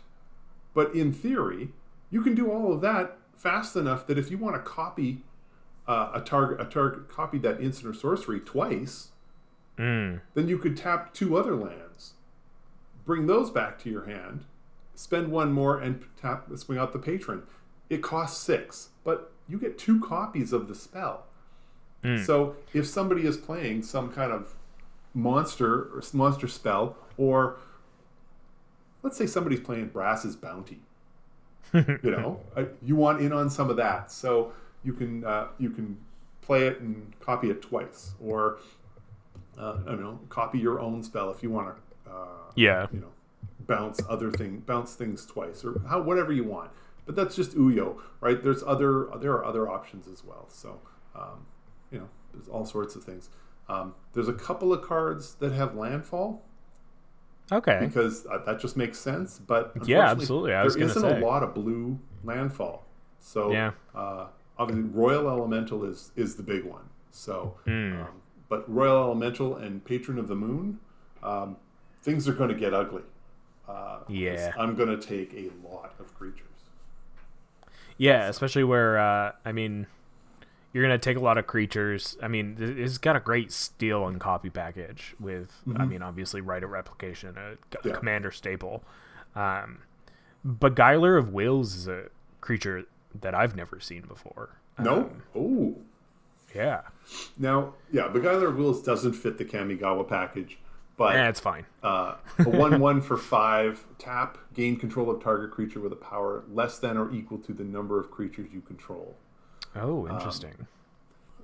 [0.74, 1.70] but in theory,
[2.10, 5.24] you can do all of that fast enough that if you want to copy
[5.88, 9.10] uh, a target, a target, copy that instant or sorcery twice,
[9.78, 10.22] Mm.
[10.36, 12.14] then you could tap two other lands,
[13.06, 14.44] bring those back to your hand,
[14.94, 17.44] spend one more, and tap swing out the patron.
[17.90, 21.26] It costs six, but you get two copies of the spell.
[22.26, 24.56] So if somebody is playing some kind of
[25.14, 27.58] monster or monster spell, or
[29.04, 30.80] let's say somebody's playing Brass's Bounty,
[31.74, 32.40] you know,
[32.82, 34.52] you want in on some of that, so
[34.84, 35.98] you can uh, you can
[36.42, 38.58] play it and copy it twice, or
[39.58, 42.88] uh, I don't know, copy your own spell if you want to, uh, Yeah.
[42.92, 43.12] you know,
[43.68, 46.72] bounce other thing, bounce things twice, or how whatever you want.
[47.06, 48.42] But that's just Uyo, right?
[48.44, 50.48] There's other there are other options as well.
[50.50, 50.82] So,
[51.16, 51.46] um,
[51.92, 53.30] you know, there's all sorts of things.
[53.70, 56.44] Um, there's a couple of cards that have landfall
[57.52, 57.80] Okay.
[57.82, 59.40] because uh, that just makes sense.
[59.40, 60.54] But Yeah, absolutely.
[60.54, 61.22] I there isn't say.
[61.22, 62.86] a lot of blue landfall.
[63.20, 63.72] So Yeah.
[63.96, 64.28] uh,
[64.58, 66.90] obviously Roil Elemental is is the big one.
[67.12, 68.02] So, Hmm.
[68.02, 70.80] um, but Roil Elemental and Patron of the Moon,
[71.24, 71.58] um,
[72.02, 73.04] things are going to get ugly.
[73.68, 74.54] Uh, Yeah.
[74.58, 76.48] I'm going to take a lot of creatures.
[77.98, 79.88] Yeah, especially where uh, I mean,
[80.74, 82.18] you're gonna take a lot of creatures.
[82.22, 85.52] I mean, it's got a great steal and copy package with.
[85.76, 87.88] I mean, obviously, Rite of Replication, a, a Mm-hmm.
[87.90, 87.96] Yeah.
[87.96, 88.84] commander staple.
[89.36, 89.80] Um,
[90.46, 92.06] Beguiler of Wills is a
[92.42, 92.86] creature
[93.20, 94.58] that I've never seen before.
[94.80, 95.76] No, Um, oh,
[96.56, 96.82] yeah,
[97.38, 100.58] now yeah, Beguiler of Wills doesn't fit the Kamigawa package,
[100.98, 101.66] but eh, it's fine.
[101.84, 106.44] Uh, a 1 1 for 5 tap, gain control of target creature with a power
[106.52, 109.16] less than or equal to the number of creatures you control.
[109.76, 110.68] Oh, um, interesting.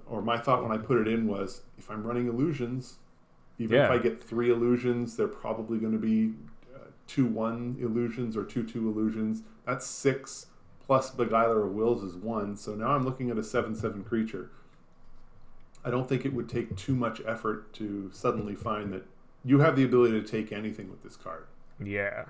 [0.10, 2.98] Or my thought when I put it in was if I'm running illusions,
[3.60, 6.34] even if I get three illusions, they're probably going to be
[6.76, 9.44] uh, 2 1 illusions or 2 2 illusions.
[9.66, 10.48] That's 6
[10.86, 12.56] plus Beguiler of Wills is 1.
[12.58, 14.52] So now I'm looking at a 7 7 creature.
[15.84, 19.06] I don't think it would take too much effort to suddenly find that
[19.44, 21.48] you have the ability to take anything with this card.
[21.84, 22.26] yeah,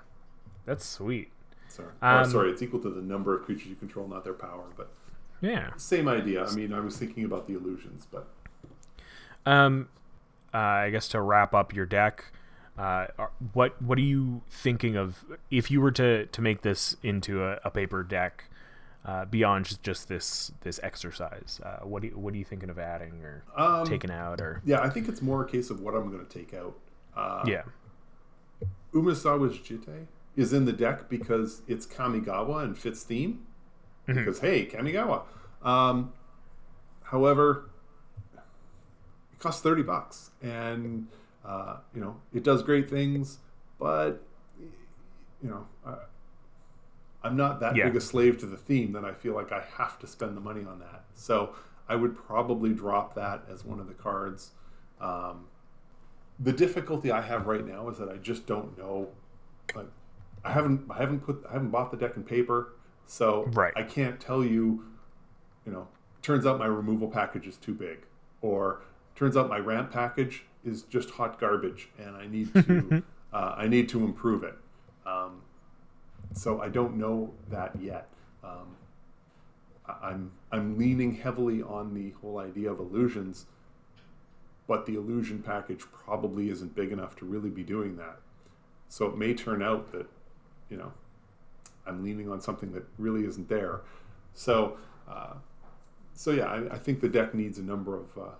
[0.64, 1.30] that's sweet.
[1.68, 1.88] Sorry.
[2.00, 4.64] Um, oh, sorry, it's equal to the number of creatures you control, not their power.
[4.76, 4.90] But
[5.40, 5.70] Yeah.
[5.76, 6.44] same idea.
[6.44, 8.28] I mean, I was thinking about the illusions, but
[9.46, 9.88] Um,
[10.52, 12.24] uh, I guess to wrap up your deck,
[12.76, 13.06] uh,
[13.52, 17.58] what what are you thinking of if you were to to make this into a,
[17.64, 18.44] a paper deck
[19.04, 21.60] uh, beyond just, just this this exercise?
[21.64, 24.60] Uh, what do you, what are you thinking of adding or um, taking out or
[24.64, 26.76] yeah, I think it's more a case of what I'm going to take out.
[27.16, 27.62] Uh, yeah
[28.92, 33.46] Umezawa's Jitte is in the deck because it's Kamigawa and fits theme.
[34.16, 35.22] Because hey, Kamigawa.
[35.62, 36.12] Um,
[37.02, 37.68] however,
[38.34, 41.08] it costs thirty bucks, and
[41.44, 43.38] uh, you know it does great things,
[43.78, 44.22] but
[45.42, 45.96] you know uh,
[47.22, 47.84] I'm not that Yeah.
[47.86, 50.40] big a slave to the theme that I feel like I have to spend the
[50.40, 51.04] money on that.
[51.14, 51.54] So
[51.88, 54.52] I would probably drop that as one of the cards.
[55.00, 55.46] Um,
[56.38, 59.08] the difficulty I have right now is that I just don't know.
[59.74, 59.88] Like,
[60.44, 62.74] I haven't, I haven't put, I haven't bought the deck in paper,
[63.08, 63.72] so Right.
[63.74, 64.84] I can't tell you.
[65.66, 65.88] You know,
[66.22, 68.06] turns out my removal package is too big,
[68.40, 68.82] or
[69.16, 73.66] turns out my ramp package is just hot garbage, and I need to, uh, I
[73.66, 74.54] need to improve it.
[75.04, 75.42] Um,
[76.32, 78.08] so I don't know that yet.
[78.44, 78.76] Um,
[79.86, 83.46] I'm I'm leaning heavily on the whole idea of illusions,
[84.66, 88.20] but the illusion package probably isn't big enough to really be doing that.
[88.88, 90.06] So it may turn out that,
[90.70, 90.92] you know,
[91.88, 93.80] I'm leaning on something that really isn't there.
[94.34, 94.76] So,
[95.08, 95.34] uh,
[96.14, 98.34] so yeah, I, I, think the deck needs a number of, uh,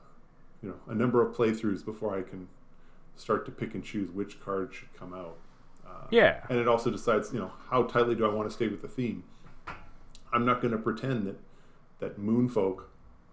[0.62, 2.48] you know, a number of playthroughs before I can
[3.16, 5.38] start to pick and choose which card should come out.
[5.86, 8.68] Uh, yeah, and it also decides, you know, how tightly do I want to stay
[8.68, 9.24] with the theme.
[10.32, 11.38] I'm not going to pretend that
[12.00, 12.84] that Moonfolk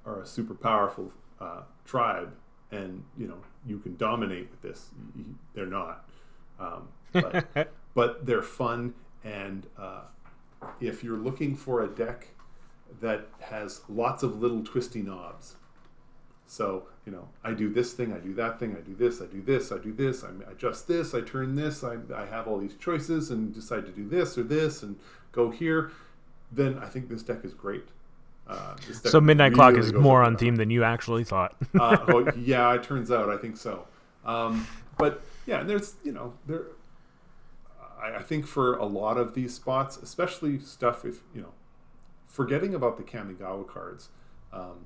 [0.06, 2.34] are a super powerful uh, tribe,
[2.72, 4.90] and you know you can dominate with this.
[5.54, 6.08] They're not,
[6.60, 8.94] um, but, but they're fun.
[9.26, 10.02] And uh,
[10.80, 12.28] if you're looking for a deck
[13.02, 15.56] that has lots of little twisty knobs,
[16.48, 19.26] so you know I do this thing, I do that thing, I do this, I
[19.26, 22.60] do this, I do this, I adjust this, I turn this, I, I have all
[22.60, 24.98] these choices and decide to do this or this and
[25.32, 25.92] go here.
[26.52, 27.86] Then I think this deck is great.
[28.48, 31.56] Uh, so Midnight Clock is more on theme than you actually thought.
[31.80, 33.88] uh, oh, yeah, it turns out I think so.
[34.24, 34.68] Um,
[35.00, 36.66] but yeah, there's you know there.
[38.02, 41.54] I, I, think for a lot of these spots, especially stuff if you know,
[42.28, 44.10] forgetting about the Kamigawa cards,
[44.54, 44.86] um,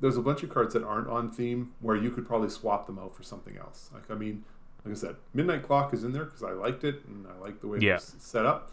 [0.00, 2.98] there's a bunch of cards that aren't on theme where you could probably swap them
[2.98, 3.90] out for something else.
[3.92, 4.44] Like I mean,
[4.84, 7.60] like I said, Midnight Clock is in there because I liked it and I like
[7.60, 7.94] the way yeah.
[7.94, 8.72] it's set up.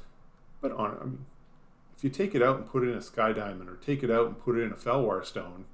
[0.61, 1.25] But on, I mean,
[1.97, 4.11] if you take it out and put it in a sky diamond, or take it
[4.11, 5.65] out and put it in a Fellwar stone,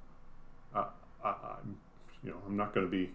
[0.74, 0.86] uh,
[1.22, 1.78] I, am
[2.22, 3.10] you know, I'm not going to be,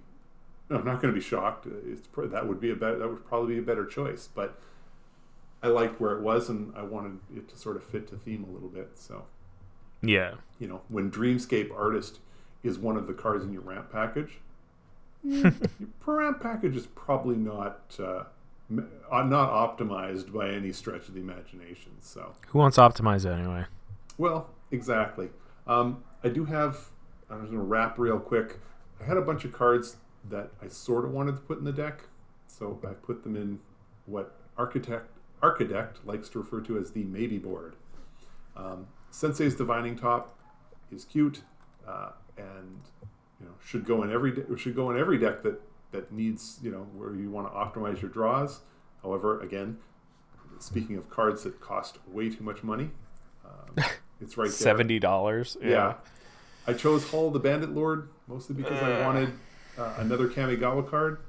[0.69, 1.67] I'm not going to be shocked.
[1.87, 4.29] It's that would be a better, that would probably be a better choice.
[4.33, 4.59] But
[5.61, 8.45] I liked where it was, and I wanted it to sort of fit to theme
[8.49, 8.91] a little bit.
[8.95, 9.25] So,
[10.01, 12.19] yeah, you know, when Dreamscape Artist
[12.63, 14.39] is one of the cards in your ramp package,
[15.23, 15.53] your
[16.05, 17.95] ramp package is probably not.
[17.99, 18.23] Uh,
[19.11, 21.91] uh, not optimized by any stretch of the imagination.
[22.01, 23.65] So who wants to optimize it anyway?
[24.19, 25.29] Well, exactly.
[25.65, 26.89] Um, I do have.
[27.29, 28.59] I'm just gonna wrap real quick.
[29.01, 29.97] I had a bunch of cards
[30.29, 32.03] that I sort of wanted to put in the deck,
[32.47, 33.59] so I put them in
[34.05, 35.07] what Archidekt
[35.41, 37.75] Archidekt likes to refer to as the maybe board.
[38.55, 40.37] Um, Sensei's divining top
[40.91, 41.41] is cute,
[41.87, 42.81] uh, and
[43.39, 46.59] you know should go in every de- should go in every deck that that needs,
[46.61, 48.61] you know, where you want to optimize your draws.
[49.01, 49.77] However, again,
[50.59, 52.91] speaking of cards that cost way too much money,
[53.45, 53.85] um,
[54.21, 54.51] it's right there.
[54.51, 55.57] Seventy dollars.
[55.61, 55.69] Yeah.
[55.69, 55.93] yeah.
[56.67, 59.33] I chose Hall the Bandit Lord mostly because I wanted
[59.77, 61.19] uh, another Kamigawa card.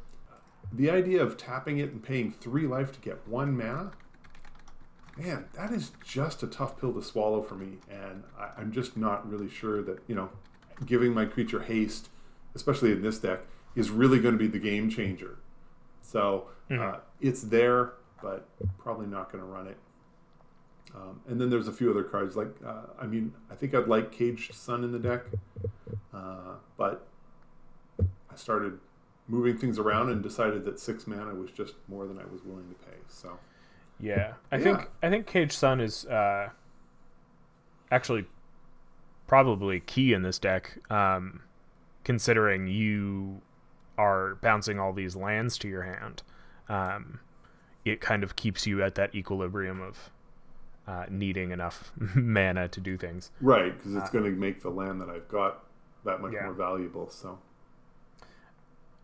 [0.72, 3.92] The idea of tapping it and paying three life to get one mana,
[5.20, 7.78] man, that is just a tough pill to swallow for me.
[7.90, 10.30] And I, I'm just not really sure that you know,
[10.86, 12.08] giving my creature haste,
[12.54, 13.40] especially in this deck,
[13.74, 15.38] is really going to be the game changer.
[16.02, 16.82] So mm-hmm.
[16.82, 19.76] uh, it's there, but probably not going to run it.
[20.94, 23.86] Um, and then there's a few other cards like uh, I mean I think I'd
[23.86, 25.22] like Caged Sun in the deck,
[26.12, 27.06] uh, but
[28.00, 28.80] I started
[29.28, 32.68] moving things around and decided that six mana was just more than I was willing
[32.70, 32.96] to pay.
[33.06, 33.38] So
[34.00, 34.62] yeah, I yeah.
[34.62, 36.50] think I think Caged Sun is uh,
[37.90, 38.26] actually
[39.26, 41.40] probably key in this deck, um,
[42.02, 43.40] considering you
[43.96, 46.22] are bouncing all these lands to your hand,
[46.68, 47.20] um,
[47.84, 50.10] it kind of keeps you at that equilibrium of
[50.88, 53.30] uh, needing enough mana to do things.
[53.40, 55.64] Right, because it's uh, going to make the land that I've got
[56.04, 56.46] that much yeah.
[56.46, 57.08] more valuable.
[57.08, 57.38] So,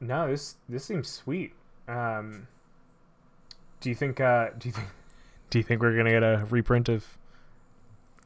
[0.00, 1.52] no, this this seems sweet.
[1.86, 2.48] Um,
[3.80, 4.20] do you think?
[4.20, 4.88] Uh, do you think?
[5.48, 7.06] Do you think we're gonna get a reprint of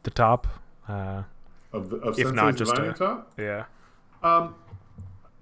[0.04, 0.46] the top?
[0.88, 1.24] Uh,
[1.70, 3.30] of the of if not just a, top?
[3.38, 3.66] Yeah.
[4.22, 4.54] Um,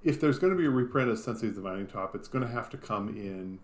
[0.04, 2.70] if there's going to be a reprint of Sensei's Divining Top, it's going to have
[2.70, 3.58] to come in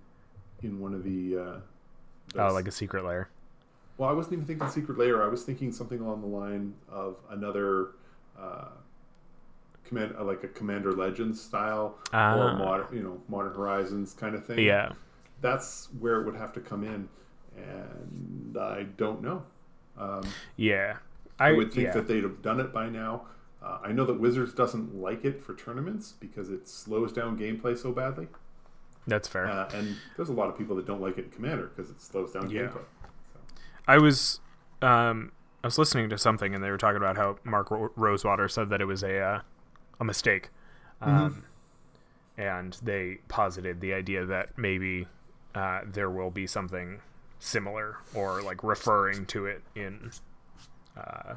[0.62, 1.36] in one of the.
[1.38, 3.28] Uh, oh, like a Secret Lair.
[3.96, 5.22] Well, I wasn't even thinking Secret Lair.
[5.22, 7.90] I was thinking something along the line of another
[8.38, 8.68] uh,
[9.84, 12.56] command, uh, like a Commander Legends style or ah.
[12.56, 14.58] modern, you know, Modern Horizons kind of thing.
[14.58, 14.92] Yeah,
[15.44, 17.06] that's where it would have to come in,
[17.54, 19.42] and I don't know.
[19.98, 20.22] Um,
[20.56, 20.96] yeah,
[21.38, 21.92] I, I would think yeah.
[21.92, 23.26] that they'd have done it by now.
[23.62, 27.76] Uh, I know that Wizards doesn't like it for tournaments because it slows down gameplay
[27.76, 28.28] so badly.
[29.06, 29.46] That's fair.
[29.46, 32.00] Uh, and there's a lot of people that don't like it in Commander because it
[32.00, 32.62] slows down yeah.
[32.62, 32.84] gameplay.
[33.32, 33.40] So.
[33.86, 34.40] I was
[34.80, 38.48] um, I was listening to something and they were talking about how Mark Ro- Rosewater
[38.48, 39.40] said that it was a uh,
[40.00, 40.48] a mistake,
[41.02, 41.14] mm-hmm.
[41.14, 42.40] um, mm-hmm.
[42.40, 45.06] and they posited the idea that maybe
[45.54, 47.00] uh, there will be something
[47.38, 50.10] similar or like referring to it in
[50.96, 51.34] uh,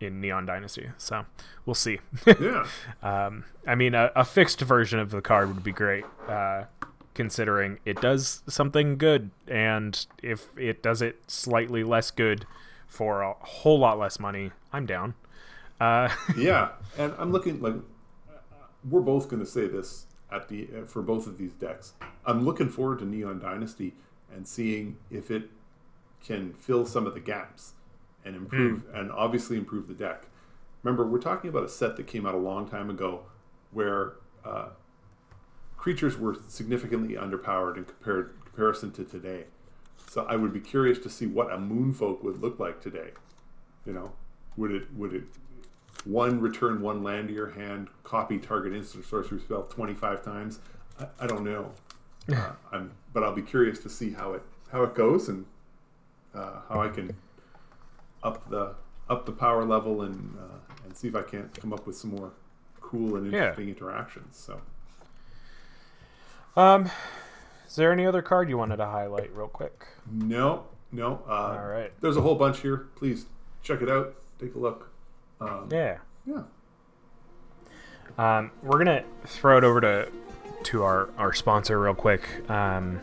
[0.00, 0.88] in Neon Dynasty.
[0.98, 1.26] So
[1.66, 2.00] we'll see.
[2.26, 2.66] yeah.
[3.02, 6.64] Um, I mean, a, a, fixed version of the card would be great, uh,
[7.14, 12.46] considering it does something good, and if it does it slightly less good
[12.86, 15.14] for a whole lot less money, I'm down.
[15.80, 17.74] Uh, yeah, and I'm looking like
[18.88, 20.06] we're both going to say this.
[20.32, 21.94] At the uh, for both of these decks.
[22.24, 23.94] I'm looking forward to Neon Dynasty
[24.32, 25.50] and seeing if it
[26.22, 27.72] can fill some of the gaps
[28.24, 30.26] and improve and obviously improve the deck.
[30.82, 33.22] Remember, we're talking about a set that came out a long time ago
[33.72, 34.14] where
[34.44, 34.68] uh,
[35.76, 39.44] creatures were significantly underpowered in compared, comparison to today.
[40.08, 43.10] So I would be curious to see what a Moonfolk would look like today.
[43.86, 44.12] You know,
[44.56, 45.24] would it would it
[46.04, 50.58] one return one land to your hand, copy target instant sorcery spell twenty five times?
[50.98, 51.72] I, I don't know.
[52.30, 55.46] Uh, I'm, but I'll be curious to see how it how it goes and
[56.32, 57.16] uh, how I can
[58.22, 58.74] up the
[59.08, 62.10] up the power level and uh, and see if I can't come up with some
[62.14, 62.30] more
[62.80, 63.38] cool and Yeah.
[63.48, 64.36] interesting interactions.
[64.36, 64.60] So
[66.56, 66.90] Um,
[67.66, 69.86] is there any other card you wanted to highlight real quick?
[70.10, 71.22] no, no.
[71.28, 71.92] Uh, All right.
[72.00, 72.86] There's a whole bunch here.
[72.94, 73.26] Please
[73.62, 74.14] check it out.
[74.38, 74.89] Take a look.
[75.40, 75.98] Um, Yeah.
[76.26, 76.42] yeah.
[78.18, 80.08] Um, we're gonna throw it over to
[80.64, 82.48] to our, our sponsor real quick.
[82.50, 83.00] Um,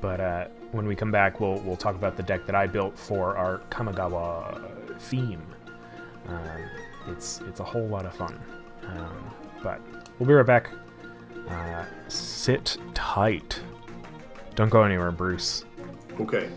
[0.00, 2.98] but uh, when we come back, we'll we'll talk about the deck that I built
[2.98, 5.42] for our Kamigawa theme.
[6.28, 6.40] Um,
[7.08, 8.40] it's it's a whole lot of fun.
[8.88, 9.30] Um,
[9.62, 9.80] but
[10.18, 10.70] we'll be right back.
[11.48, 13.60] Uh, sit tight.
[14.56, 15.64] Don't go anywhere, Bruce.
[16.20, 16.48] Okay.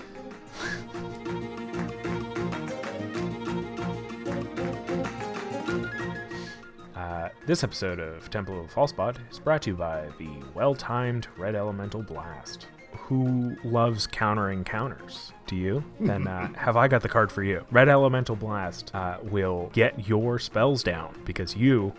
[7.29, 11.55] Uh, this episode of Temple of Falsebot is brought to you by the well-timed Red
[11.55, 12.67] Elemental Blast.
[12.93, 15.33] Who loves countering counters?
[15.47, 15.83] Do you?
[15.99, 17.65] Then uh, have I got the card for you?
[17.71, 21.93] Red Elemental Blast uh, will get your spells down because you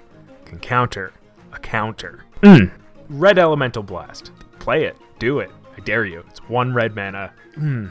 [0.45, 1.13] can counter
[1.53, 2.25] a counter.
[2.43, 2.71] Mm.
[3.09, 4.33] Red Elemental Blast.
[4.59, 4.97] Play it.
[5.19, 5.51] Do it.
[5.77, 6.25] I dare you.
[6.29, 7.33] It's one red mana.
[7.57, 7.91] Mm.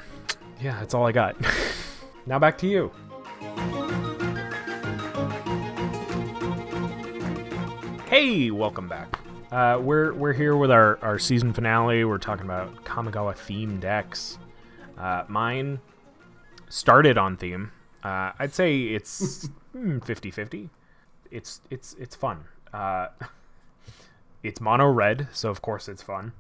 [0.61, 1.35] Yeah, that's all I got.
[2.25, 2.91] now back to you.
[8.09, 9.19] Hey, welcome back.
[9.51, 12.03] Uh, we're we're here with our, our season finale.
[12.03, 14.39] We're talking about Kamigawa theme decks.
[14.97, 15.79] Uh, mine
[16.69, 17.71] started on theme.
[18.03, 20.69] Uh, I'd say it's mm, 50-50.
[21.29, 22.45] It's it's it's fun.
[22.73, 23.09] Uh,
[24.41, 26.31] it's mono red, so of course it's fun.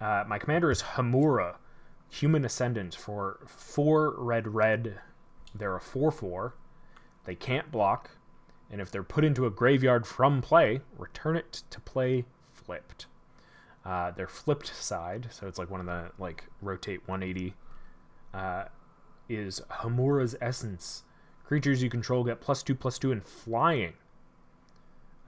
[0.00, 1.56] Uh, my commander is Homura,
[2.08, 4.98] human ascendant for four red red.
[5.54, 6.54] They're a four four.
[7.26, 8.12] They can't block,
[8.72, 13.06] and if they're put into a graveyard from play, return it to play flipped.
[13.84, 17.54] Uh, their flipped side, so it's like one of the like rotate 180,
[18.32, 18.64] uh,
[19.28, 21.04] is Homura's essence.
[21.44, 23.92] Creatures you control get plus two plus two in flying,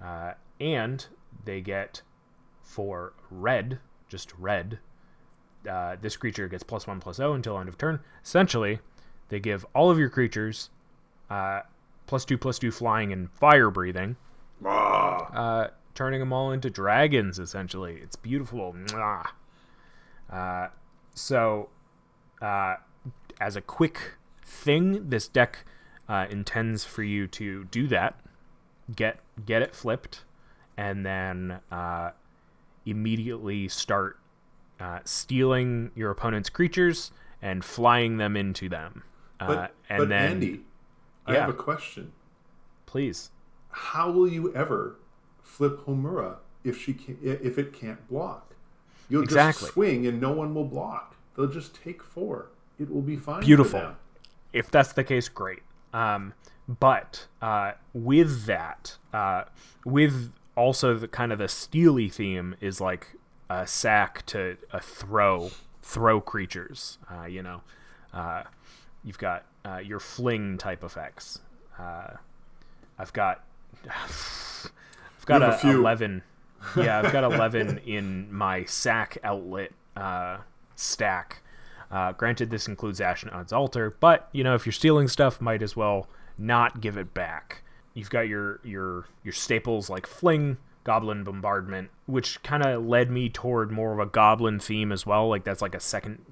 [0.03, 1.07] uh, and
[1.45, 2.01] they get
[2.63, 3.79] for red,
[4.09, 4.79] just red.
[5.69, 8.01] Uh, this creature gets plus one plus zero until end of turn.
[8.25, 8.79] Essentially,
[9.29, 10.71] they give all of your creatures
[11.29, 11.61] uh,
[12.07, 14.17] plus two plus two flying and fire breathing,
[14.65, 17.39] Ah, uh, turning them all into dragons.
[17.39, 18.75] Essentially, it's beautiful.
[20.31, 20.69] Uh,
[21.15, 21.69] so,
[22.41, 22.77] uh,
[23.41, 25.65] as a quick thing, this deck
[26.09, 28.19] uh, intends for you to do that,
[28.95, 30.25] get get it flipped,
[30.77, 32.11] and then uh,
[32.87, 34.19] immediately start
[34.81, 39.03] uh, stealing your opponent's creatures and flying them into them.
[39.41, 40.61] Uh, but, and but then, Andy,
[41.27, 41.41] I Yeah.
[41.41, 42.13] have a question.
[42.87, 43.31] please.
[43.71, 44.97] How will you ever
[45.43, 48.55] flip Homura if she can, if it can't block?
[49.09, 49.63] You'll Exactly.
[49.63, 51.17] just swing and no one will block.
[51.35, 52.51] They'll just take four.
[52.79, 53.41] It will be fine.
[53.43, 53.97] Beautiful.
[54.53, 55.65] if that's the case, great.
[55.93, 56.35] Um,
[56.69, 59.45] but uh, with that, uh,
[59.85, 63.17] with also the kind of the steely theme is like
[63.51, 65.51] a sack to a throw,
[65.83, 66.99] throw creatures.
[67.11, 67.63] Uh, you know,
[68.13, 68.45] uh,
[69.03, 71.41] you've got uh, your fling type effects.
[71.79, 72.11] Uh,
[72.99, 73.45] I've got,
[73.91, 75.79] I've got a, a few.
[75.81, 76.23] eleven.
[76.77, 80.39] Yeah, I've got eleven in my sack outlet uh,
[80.77, 81.43] stack.
[81.91, 85.77] Uh, granted, this includes Ashnod's Altar, but you know if you're stealing stuff, might as
[85.77, 86.09] well
[86.39, 87.63] not give it back.
[87.93, 93.29] You've got your your your staples like Fling, Goblin Bombardment, which kind of led me
[93.29, 95.29] toward more of a Goblin theme as well.
[95.29, 96.25] Like that's like a second,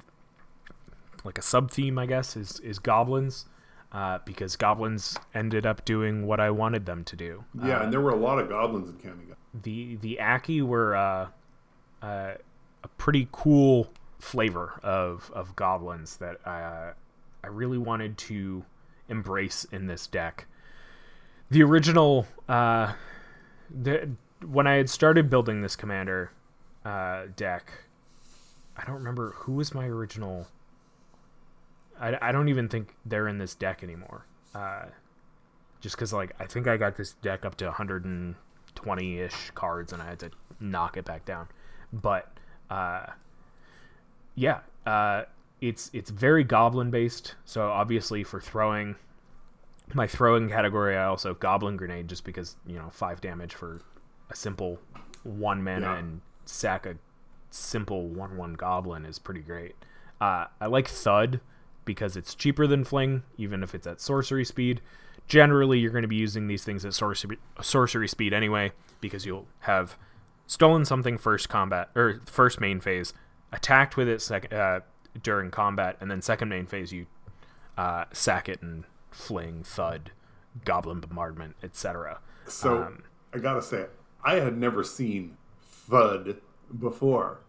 [1.24, 3.46] like a sub theme, I guess, is is Goblins,
[3.92, 7.44] uh, because Goblins ended up doing what I wanted them to do.
[7.62, 9.36] Yeah, and there were a lot of goblins in Kamigawa.
[9.62, 11.28] the the Akki were uh,
[12.02, 12.34] uh,
[12.82, 16.92] a pretty cool flavor of of goblins that I uh,
[17.44, 18.64] I really wanted to
[19.08, 20.46] embrace in this deck.
[21.50, 22.94] The original uh,
[23.70, 24.10] the
[24.44, 26.32] when I had started building this commander
[26.84, 27.70] uh, deck,
[28.76, 30.48] I don't remember who was my original.
[32.03, 34.26] I, I don't even think they're in this deck anymore.
[34.55, 34.86] Uh,
[35.80, 40.03] just because like I think I got this deck up to 120 ish cards, and
[40.03, 40.30] I had to
[40.61, 41.48] knock it back down.
[41.92, 42.30] But
[42.70, 43.07] uh,
[44.34, 45.24] yeah, uh,
[45.61, 47.34] it's it's very goblin based.
[47.44, 48.96] So obviously for throwing,
[49.94, 53.80] my throwing category, I also goblin grenade just because you know five damage for
[54.30, 54.78] a simple
[55.22, 55.98] one mana Yeah.
[55.98, 56.96] and sack a
[57.50, 59.74] simple one one goblin is pretty great.
[60.20, 61.40] Uh, I like thud
[61.85, 64.80] because it's cheaper than fling, even if it's at sorcery speed.
[65.28, 69.47] Generally, you're going to be using these things at sorcery sorcery speed anyway because you'll
[69.61, 69.97] have
[70.47, 73.12] stolen something first combat or first main phase,
[73.53, 74.80] attacked with it second uh,
[75.22, 77.07] during combat, and then second main phase you
[77.78, 80.11] uh, sack it and fling, thud,
[80.64, 82.18] goblin bombardment, etc.
[82.47, 83.03] So Um,
[83.33, 83.87] I gotta say,
[84.24, 86.39] I had never seen Thud
[86.78, 87.41] before,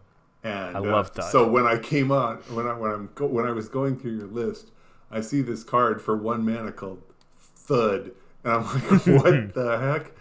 [0.44, 1.32] and I uh, love Thud.
[1.32, 4.18] So when I came on, when I when I'm go, when I was going through
[4.18, 4.70] your list,
[5.10, 7.02] I see this card for one mana called
[7.38, 8.12] Thud,
[8.44, 10.12] and I'm like, what the heck?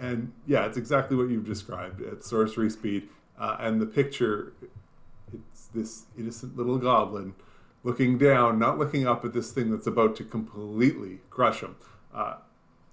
[0.00, 2.00] And yeah, it's exactly what you've described.
[2.00, 3.08] It's sorcery speed,
[3.38, 4.54] uh, and the picture,
[5.32, 7.34] it's this innocent little goblin
[7.82, 11.76] looking down, not looking up at this thing that's about to completely crush him.
[12.14, 12.36] Uh,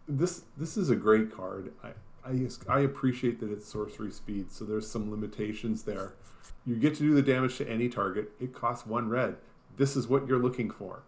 [0.08, 1.72] this this is a great card.
[1.82, 1.92] I,
[2.28, 6.14] I I appreciate that it's sorcery speed, so there's some limitations there.
[6.66, 8.32] You get to do the damage to any target.
[8.40, 9.38] It costs one red.
[9.78, 11.04] This is what you're looking for,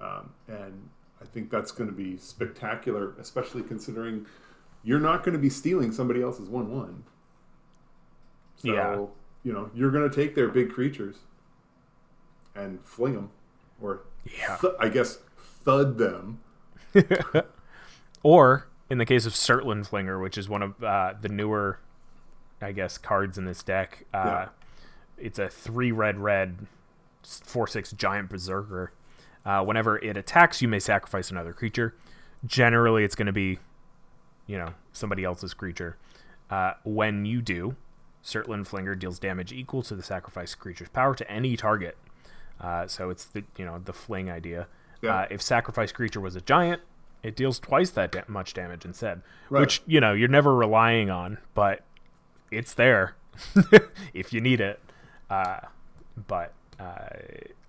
[0.00, 0.88] um, and
[1.20, 4.26] I think that's going to be spectacular, especially considering
[4.84, 7.04] you're not going to be stealing somebody else's one one.
[8.56, 9.06] So Yeah.
[9.44, 11.16] you know you're going to take their big creatures
[12.54, 13.30] and fling them,
[13.80, 14.02] or
[14.38, 14.56] Yeah.
[14.60, 15.18] th- I guess
[15.64, 16.38] thud them.
[18.24, 21.78] Or in the case of Surtland Flinger, which is one of uh, the newer,
[22.60, 24.48] I guess, cards in this deck, uh, Yeah.
[25.16, 26.66] it's a three red red,
[27.22, 28.92] four six giant berserker.
[29.46, 31.94] Uh, whenever it attacks, you may sacrifice another creature.
[32.44, 33.58] Generally, it's going to be,
[34.46, 35.96] you know, somebody else's creature.
[36.50, 37.74] Uh, when you do,
[38.22, 41.96] Surtland Flinger deals damage equal to the sacrificed creature's power to any target.
[42.60, 44.68] Uh, so it's the you know the fling idea.
[45.00, 45.16] Yeah.
[45.20, 46.82] Uh, if sacrificed creature was a giant,
[47.22, 49.22] it deals twice that da- much damage instead.
[49.50, 49.60] Right.
[49.60, 51.82] Which you know you're never relying on, but
[52.50, 53.14] it's there
[54.14, 54.80] if you need it.
[55.30, 55.60] Uh,
[56.26, 57.08] but uh,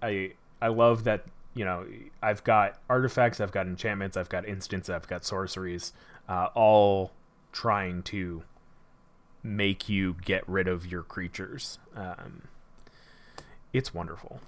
[0.02, 1.86] I I love that you know
[2.22, 5.94] I've got artifacts, I've got enchantments, I've got instants, I've got sorceries,
[6.28, 7.12] uh, all
[7.52, 8.44] trying to
[9.44, 11.78] make you get rid of your creatures.
[11.96, 12.44] Um,
[13.72, 14.40] it's wonderful.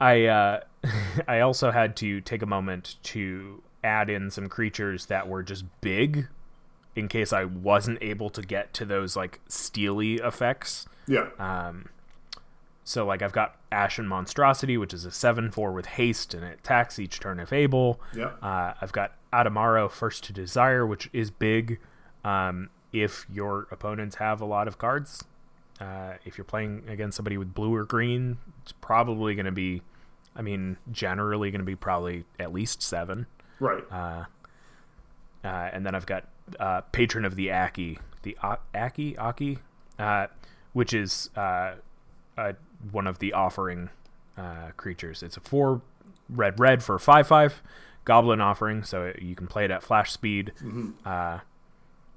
[0.00, 0.60] I uh,
[1.28, 5.64] I also had to take a moment to add in some creatures that were just
[5.80, 6.28] big,
[6.96, 10.86] in case I wasn't able to get to those like steely effects.
[11.06, 11.28] Yeah.
[11.38, 11.90] Um,
[12.84, 16.58] so like I've got Ashen Monstrosity, which is a seven four with haste and it
[16.60, 18.00] attacks each turn if able.
[18.14, 18.32] Yeah.
[18.42, 21.78] Uh, I've got Adamaro First to Desire, which is big.
[22.24, 25.22] Um, if your opponents have a lot of cards,
[25.80, 29.82] uh, if you're playing against somebody with blue or green, it's probably going to be,
[30.34, 33.26] I mean, generally going to be probably at least seven.
[33.60, 33.84] Right.
[33.90, 34.24] Uh,
[35.44, 36.26] uh, and then I've got
[36.58, 39.58] uh, Patron of the Akki, the A- Akki Akki,
[39.98, 40.26] uh,
[40.72, 41.74] which is uh,
[42.36, 42.52] uh,
[42.90, 43.90] one of the offering
[44.36, 45.22] uh, creatures.
[45.22, 45.82] It's a four
[46.28, 47.62] red red for five five
[48.04, 50.52] goblin offering, so you can play it at flash speed
[51.04, 51.38] uh,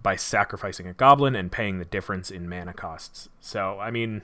[0.03, 3.29] by sacrificing a goblin and paying the difference in mana costs.
[3.39, 4.23] So I mean.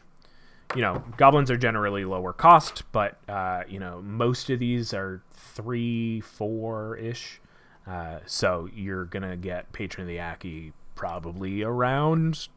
[0.75, 5.21] You know, goblins are generally lower cost, but uh, you know most of these are
[5.31, 7.39] three, four ish.
[7.85, 12.49] Uh, so you're gonna get Patron of the Akki probably around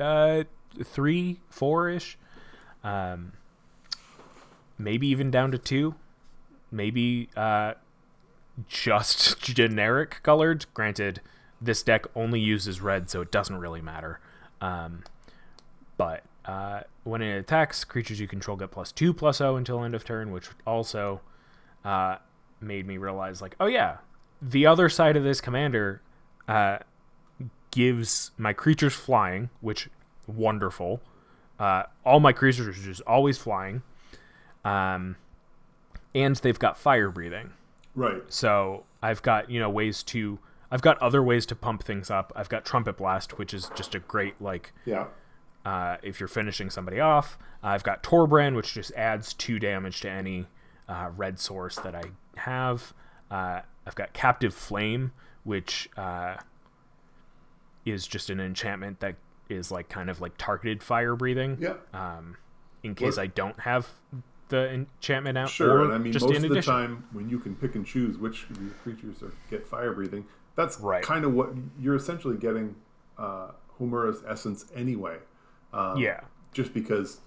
[0.00, 0.44] uh,
[0.84, 2.18] three, four ish,
[2.84, 3.32] um,
[4.78, 5.94] maybe even down to two,
[6.70, 7.74] maybe uh,
[8.68, 10.66] just generic colored.
[10.74, 11.20] Granted,
[11.60, 14.20] this deck only uses red, so it doesn't really matter.
[14.60, 15.04] Um,
[15.96, 19.94] but uh, when it attacks, creatures you control get plus two plus O until end
[19.94, 21.20] of turn, which also
[21.84, 22.16] uh,
[22.60, 23.98] made me realize, like, oh yeah,
[24.40, 26.02] the other side of this commander
[26.48, 26.78] uh,
[27.70, 29.88] gives my creatures flying, which
[30.26, 31.00] wonderful.
[31.58, 33.82] Uh, all my creatures are just always flying,
[34.64, 35.16] um,
[36.14, 37.52] and they've got fire breathing.
[37.94, 38.22] Right.
[38.28, 40.38] So I've got you know ways to
[40.70, 42.32] I've got other ways to pump things up.
[42.34, 45.06] I've got trumpet blast, which is just a great like Yeah.
[45.64, 47.38] Uh, if you're finishing somebody off.
[47.62, 50.46] I've got Torbran, which just adds two damage to any
[50.88, 52.02] uh, red source that I
[52.36, 52.92] have.
[53.30, 55.12] Uh, I've got Captive Flame,
[55.44, 56.38] which uh,
[57.84, 59.14] is just an enchantment that
[59.48, 61.58] is like kind of like targeted fire breathing.
[61.60, 61.74] Yeah.
[61.92, 62.36] Um,
[62.82, 63.88] in case Well- I don't have
[64.48, 66.72] the enchantment out, Sure, or and I mean just most in of the addition.
[66.72, 70.26] time when you can pick and choose which of your creatures are, get fire breathing,
[70.56, 71.02] that's Right.
[71.02, 71.50] kind of what
[71.80, 72.74] you're essentially getting
[73.16, 73.52] uh,
[74.28, 75.16] essence anyway.
[75.72, 76.20] Um, yeah.
[76.52, 77.20] Just because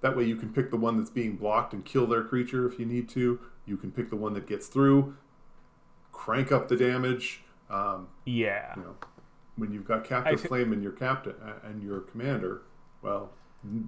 [0.00, 2.78] that way you can pick the one that's being blocked and kill their creature if
[2.78, 3.38] you need to.
[3.66, 5.14] You can pick the one that gets through,
[6.10, 7.42] crank up the damage.
[7.70, 8.72] Um, Yeah.
[8.76, 8.96] you know,
[9.56, 12.62] when you've got captive thi- flame and your captain uh, and your commander,
[13.02, 13.30] well,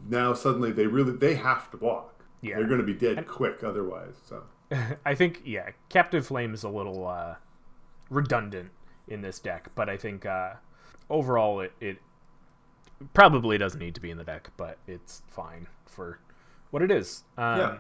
[0.09, 2.23] now suddenly they really they have to block.
[2.41, 2.57] Yeah.
[2.57, 4.15] They're going to be dead quick otherwise.
[4.29, 4.45] So
[5.05, 7.37] I think yeah, Captive Flame is a little uh,
[8.11, 8.71] redundant
[9.09, 10.55] in this deck, but I think uh,
[11.11, 11.99] overall it, it
[13.13, 16.19] probably doesn't need to be in the deck, but it's fine for
[16.71, 17.25] what it is.
[17.37, 17.77] Um, Yeah.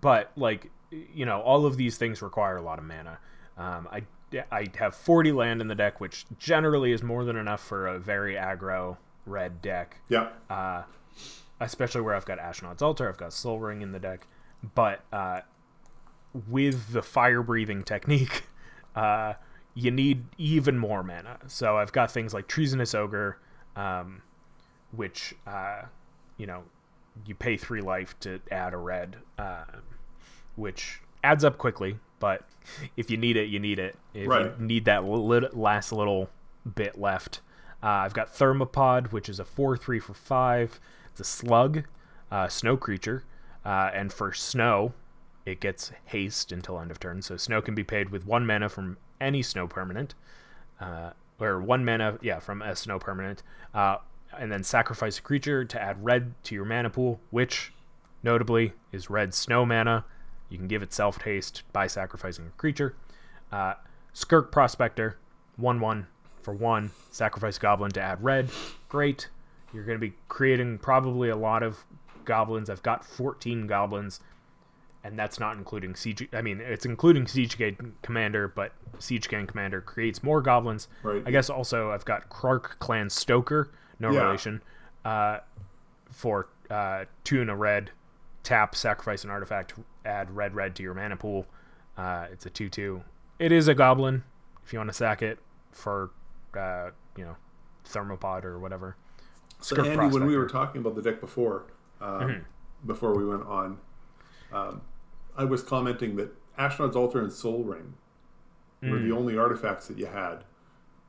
[0.00, 3.18] But like you know, all of these things require a lot of mana.
[3.58, 4.02] Um, I
[4.50, 7.98] I have 40 land in the deck, which generally is more than enough for a
[7.98, 10.82] very aggro red deck yeah, uh,
[11.60, 14.26] especially where I've got Ashnod's Altar, I've got Sol Ring in the deck.
[14.74, 15.40] But uh,
[16.48, 18.44] with the fire breathing technique,
[18.96, 19.34] uh,
[19.74, 21.38] you need even more mana.
[21.46, 23.38] So I've got things like Treasonous Ogre,
[23.76, 24.22] um,
[24.92, 25.82] which, uh,
[26.36, 26.64] you know,
[27.24, 29.64] you pay three life to add a red, uh,
[30.56, 31.98] which adds up quickly.
[32.18, 32.42] But
[32.96, 33.96] if you need it, you need it.
[34.14, 34.46] If Right.
[34.46, 36.30] you need that lit- last little
[36.74, 37.40] bit left,
[37.82, 40.80] uh, I've got Thermopod, which is a 4 3 for 5.
[41.10, 41.84] It's a slug,
[42.30, 43.22] uh, snow creature.
[43.64, 44.94] Uh, and for snow,
[45.44, 47.20] it gets haste until end of turn.
[47.22, 50.14] So snow can be paid with one mana from any snow permanent.
[51.40, 53.42] Or one mana, yeah, from a snow permanent.
[53.74, 53.98] Uh,
[54.38, 57.72] and then sacrifice a creature to add red to your mana pool, which
[58.22, 60.04] notably is red snow mana.
[60.48, 62.94] You can give itself haste by sacrificing a creature.
[63.50, 63.74] Uh,
[64.12, 65.18] Skirk Prospector,
[65.56, 66.06] 1 1
[66.42, 66.90] for 1.
[67.10, 68.48] Sacrifice Goblin to add red.
[68.88, 69.28] Great.
[69.72, 71.84] You're going to be creating probably a lot of
[72.24, 72.70] goblins.
[72.70, 74.20] I've got 14 goblins,
[75.06, 76.28] and that's not including Siege.
[76.32, 80.88] I mean, it's including Siege Gang Commander, but Siege Gang Commander creates more goblins.
[81.02, 81.22] Right.
[81.24, 84.24] I guess also I've got Krark Clan Stoker, no Yeah.
[84.24, 84.62] relation,
[85.04, 85.38] uh,
[86.10, 87.90] for uh, two and a red.
[88.42, 91.46] Tap, sacrifice an artifact, add red red to your mana pool.
[91.96, 93.02] Uh, it's a 2 2.
[93.38, 94.22] It is a goblin
[94.64, 95.38] if you want to sack it
[95.72, 96.10] for,
[96.56, 97.36] uh, you know,
[97.84, 98.96] Thermopod or whatever.
[99.60, 101.64] So Andy, when we were talking about the deck before,
[102.00, 102.86] um, Mm-hmm.
[102.86, 103.78] before we went on,
[104.52, 104.80] um,
[105.36, 107.94] I was commenting that Ashnod's Altar and Sol Ring
[108.82, 110.44] were the only artifacts that you had.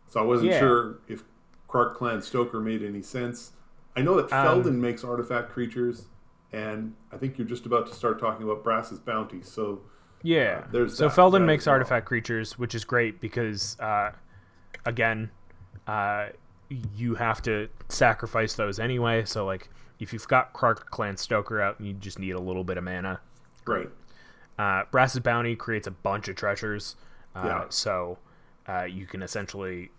[0.08, 0.54] So I wasn't Mm.
[0.54, 0.60] Yeah.
[0.60, 1.24] sure if
[1.70, 3.52] Krark Clan Stoker made any sense.
[3.96, 6.08] I know that Um, Feldon makes artifact creatures,
[6.54, 9.42] and I think you're just about to start talking about Brass's Bounty.
[9.42, 9.82] So
[10.24, 10.64] Yeah.
[10.64, 11.74] Uh, there's so that- Feldon that makes well.
[11.74, 14.12] artifact creatures, which is great because, uh,
[14.86, 15.30] again,
[15.88, 16.28] uh,
[16.70, 19.24] you have to sacrifice those anyway.
[19.26, 19.70] So, like,
[20.00, 22.84] if you've got Krark Clan Stoker out and you just need a little bit of
[22.84, 23.20] mana,
[23.66, 23.90] great.
[24.58, 26.96] Uh, Brass's Bounty creates a bunch of treasures.
[27.36, 27.66] Uh, Yeah.
[27.70, 28.18] So
[28.68, 29.92] uh, you can essentially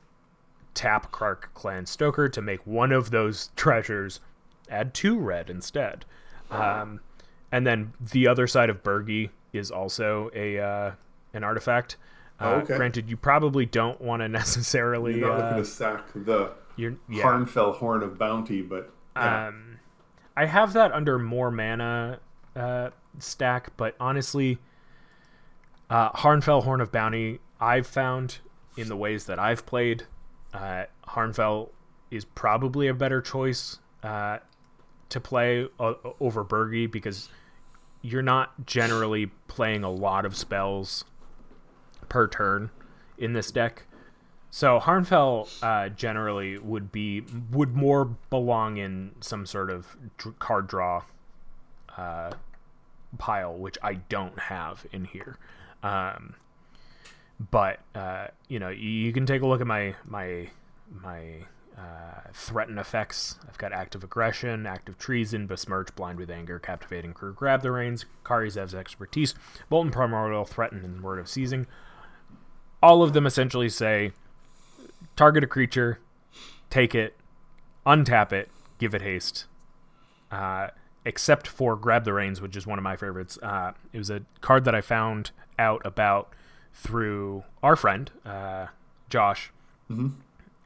[0.75, 4.21] tap Krark Clan Stoker to make one of those treasures
[4.71, 6.05] add two red instead.
[6.51, 7.01] Um,
[7.51, 10.93] and then the other side of Birgi is also a uh,
[11.35, 11.97] an artifact.
[12.41, 12.77] Uh, Oh, okay.
[12.77, 15.19] Granted, you probably don't want to necessarily.
[15.19, 17.25] You're not uh, looking to sack the you're, yeah.
[17.25, 19.49] Harnfel Horn of Bounty, but yeah.
[19.49, 19.81] Um,
[20.37, 22.21] I have that under more mana
[22.55, 22.91] uh,
[23.23, 24.59] stack, but honestly,
[25.91, 28.39] uh, Harnfel Horn of Bounty, I've found
[28.77, 30.05] in the ways that I've played,
[30.55, 31.71] uh, Harnfel
[32.11, 34.39] is probably a better choice uh,
[35.09, 37.29] to play o- over Birgi because
[38.03, 41.05] you're not generally playing a lot of spells
[42.09, 42.71] per turn
[43.19, 43.85] in this deck.
[44.51, 49.97] So Harnfel uh, generally would be would more belong in some sort of
[50.39, 51.03] card draw
[51.97, 52.31] uh,
[53.17, 55.39] pile, which I don't have in here.
[55.83, 56.35] Um,
[57.51, 60.49] but uh, you know, you, can take a look at my my
[60.91, 61.45] my
[61.77, 63.39] uh, threaten effects.
[63.49, 68.05] I've got active aggression, active treason, besmirch, blind with anger, captivating crew, grab the reins,
[68.25, 69.35] Kari Zev's expertise,
[69.71, 71.67] molten primordial, threaten, and word of seizing.
[72.83, 74.13] All of them essentially say
[75.17, 76.01] target a creature,
[76.71, 77.17] take it,
[77.87, 79.47] untap it, give it haste.
[80.31, 80.69] Uh,
[81.05, 83.39] except for grab the reins, which is one of my favorites.
[83.43, 86.33] Uh, it was a card that I found out about
[86.75, 88.67] through our friend uh,
[89.09, 89.53] Josh.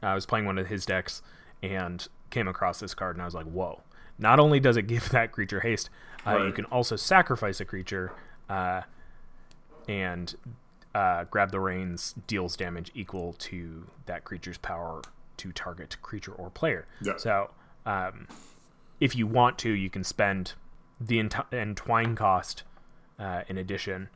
[0.02, 1.22] I was playing one of his decks
[1.62, 3.82] and came across this card, and I was like, "Whoa!"
[4.18, 5.90] Not only does it give that creature haste,
[6.26, 8.12] uh, you can also sacrifice a creature,
[8.48, 8.82] uh,
[9.88, 10.34] and
[10.94, 15.02] uh, grab the reins deals damage equal to that creature's power
[15.38, 16.86] to target creature or player.
[17.00, 17.16] Yeah.
[17.16, 17.50] So,
[17.86, 18.26] um,
[19.02, 20.52] if you want to, you can spend
[21.00, 22.62] the ent- entwine cost
[23.18, 24.08] uh, in addition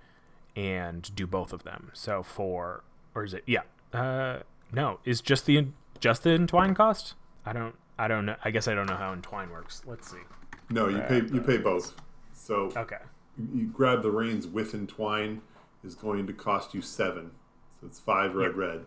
[0.55, 1.91] and do both of them.
[1.93, 3.62] So for or is it yeah
[3.93, 4.39] uh,
[4.72, 5.66] no is just the
[5.99, 7.14] just the entwine cost?
[7.45, 7.74] I don't.
[7.99, 8.37] I don't know.
[8.45, 9.82] I guess I don't know how entwine works.
[9.87, 10.22] Let's see.
[10.70, 11.97] No, you pay you pay both.
[12.32, 12.99] So Okay.
[13.37, 15.43] you, you grab the reins with entwine
[15.82, 17.32] is going to cost you seven.
[17.80, 18.84] So it's five red red.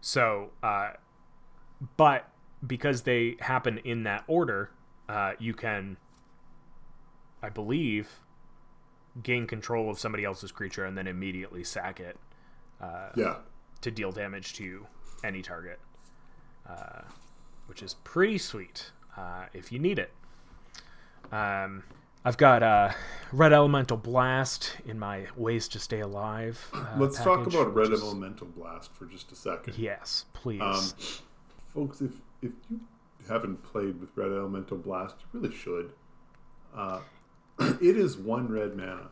[0.00, 0.92] So, uh,
[1.98, 2.30] but
[2.66, 4.70] because they happen in that order,
[5.08, 5.96] uh, you can,
[7.42, 8.08] I believe,
[9.22, 12.16] gain control of somebody else's creature and then immediately sack it
[13.16, 13.36] Yeah.
[13.80, 14.86] to deal damage to
[15.24, 15.80] any target,
[16.68, 17.02] uh,
[17.66, 20.12] which is pretty sweet uh, if you need it.
[21.32, 21.82] Um,
[22.24, 22.90] I've got uh,
[23.32, 26.68] Red Elemental Blast in my Ways to Stay Alive.
[26.74, 29.78] Uh, Let's talk about Red is- Elemental Blast for just a second.
[29.78, 30.60] Yes, please.
[30.60, 30.84] Um,
[31.72, 32.80] folks, if if you
[33.28, 35.92] haven't played with Red Elemental Blast, you really should.
[36.74, 37.00] Uh,
[37.58, 39.08] it is one red mana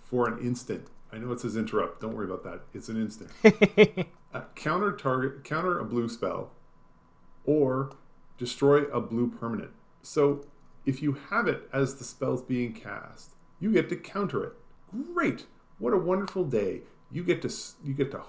[0.00, 0.88] for an instant.
[1.12, 2.00] I know it says interrupt.
[2.00, 2.60] Don't worry about that.
[2.72, 3.30] It's an instant.
[4.34, 6.52] uh, counter target, counter a blue spell,
[7.44, 7.92] or
[8.38, 9.70] destroy a blue permanent.
[10.02, 10.46] So
[10.86, 14.52] if you have it as the spell's being cast, you get to counter it.
[15.14, 15.46] Great!
[15.78, 16.82] What a wonderful day.
[17.10, 17.52] You get to
[17.84, 18.22] you get to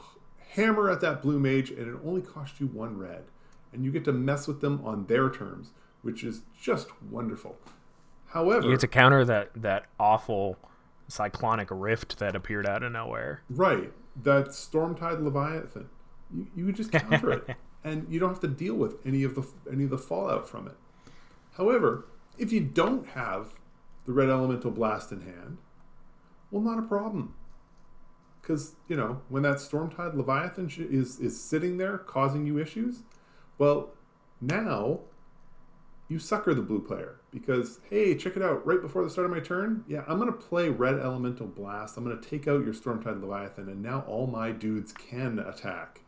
[0.52, 3.24] hammer at that blue mage, and it only costs you one red,
[3.74, 7.58] and you get to mess with them on their terms, which is just wonderful.
[8.28, 10.58] However, You get to counter that that awful
[11.08, 13.44] cyclonic rift that appeared out of nowhere.
[13.50, 13.92] Right.
[14.22, 15.90] That Stormtide Leviathan.
[16.34, 17.56] You, you just counter it.
[17.84, 20.68] And you don't have to deal with any of the any of the fallout from
[20.68, 20.76] it.
[21.58, 22.06] However,
[22.38, 23.56] if you don't have
[24.06, 25.58] the red elemental blast in hand,
[26.50, 27.36] well not a problem.
[28.44, 33.04] Cuz, you know, when that Stormtide Leviathan sh- is is sitting there causing you issues,
[33.62, 33.92] well,
[34.42, 35.02] now
[36.10, 39.32] you sucker the blue player because hey check it out right before the start of
[39.32, 42.66] my turn yeah i'm going to play red elemental blast i'm going to take out
[42.66, 46.02] your stormtide leviathan and now all my dudes can attack.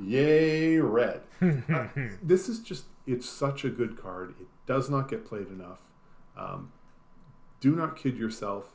[0.00, 1.20] Yay red.
[1.72, 1.88] Uh,
[2.22, 5.80] this is just it's such a good card it does not get played enough.
[6.34, 6.72] Um,
[7.60, 8.72] do not kid yourself.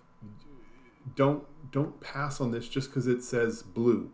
[1.16, 4.12] Don't don't pass on this just because it says blue.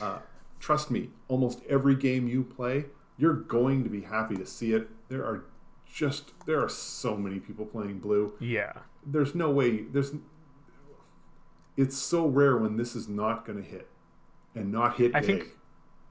[0.00, 0.18] Uh,
[0.60, 2.84] trust me, almost every game you play,
[3.18, 4.88] you're going to be happy to see it.
[5.08, 5.44] There are
[5.92, 8.34] just there are so many people playing blue.
[8.38, 8.72] Yeah.
[9.04, 9.82] There's no way.
[9.82, 10.12] There's
[11.76, 13.88] it's so rare when this is not going to hit
[14.54, 15.26] and not hit I big.
[15.26, 15.48] think-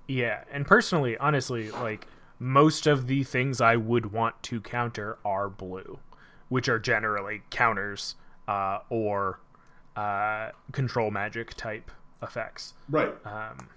[0.08, 2.08] Yeah, and personally, honestly, like
[2.40, 6.00] most of the things I would want to counter are blue,
[6.48, 8.16] which are generally counters
[8.48, 9.40] uh, or
[9.96, 11.92] uh, control magic type
[12.24, 12.74] effects.
[12.90, 13.14] right.
[13.26, 13.70] Um,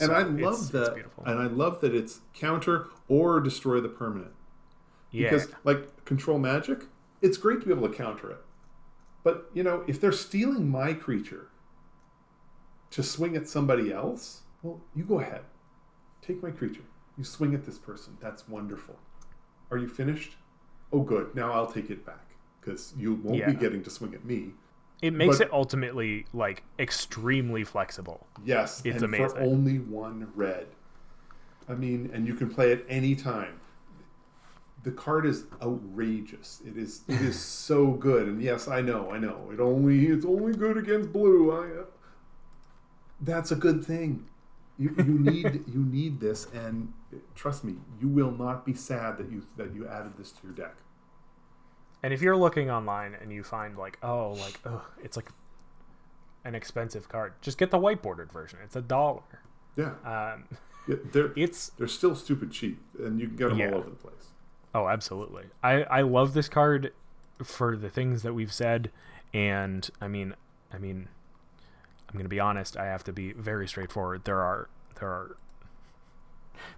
[0.00, 0.94] and so I love it's that.
[0.94, 1.24] beautiful.
[1.24, 4.32] And I love that it's counter or destroy the permanent.
[5.10, 6.84] yeah, Because like control magic,
[7.22, 8.38] it's great to be able to counter it.
[9.22, 11.48] But you know, if they're stealing my creature
[12.90, 15.42] to swing at somebody else, well, you go ahead.
[16.22, 16.82] Take my creature.
[17.16, 18.16] You swing at this person.
[18.20, 18.96] That's wonderful.
[19.70, 20.36] Are you finished?
[20.92, 21.34] Oh good.
[21.34, 22.30] Now I'll take it back
[22.60, 23.50] because you won't Yeah.
[23.50, 24.52] be getting to swing at me.
[25.02, 28.26] It makes but- it ultimately like extremely flexible.
[28.44, 29.28] Yes, It's and amazing.
[29.30, 30.66] for only one red.
[31.68, 33.60] I mean, and you can play it any time.
[34.82, 36.62] The card is outrageous.
[36.66, 37.38] It is it is
[37.68, 38.26] so good.
[38.28, 39.50] And yes, I know, I know.
[39.52, 41.50] It only it's only good against blue.
[41.52, 41.84] I, uh,
[43.20, 44.26] that's a good thing.
[44.78, 46.92] You, you need you need this, and
[47.34, 50.52] trust me, you will not be sad that you that you added this to your
[50.52, 50.74] deck.
[52.02, 55.30] And if you're looking online and you find like, oh, like, oh, it's like
[56.44, 58.58] an expensive card, just get the white bordered version.
[58.64, 59.22] It's a dollar.
[59.76, 60.44] Yeah, Um,
[60.88, 63.68] Yeah, they're it's they're still stupid cheap, and you can get them Yeah.
[63.72, 64.28] all over the place.
[64.74, 65.44] Oh, absolutely.
[65.62, 66.92] I I love this card
[67.44, 68.90] for the things that we've said,
[69.34, 70.34] and I mean,
[70.72, 71.08] I mean,
[72.08, 72.76] I'm gonna be honest.
[72.76, 74.24] I have to be very straightforward.
[74.24, 75.36] There are there are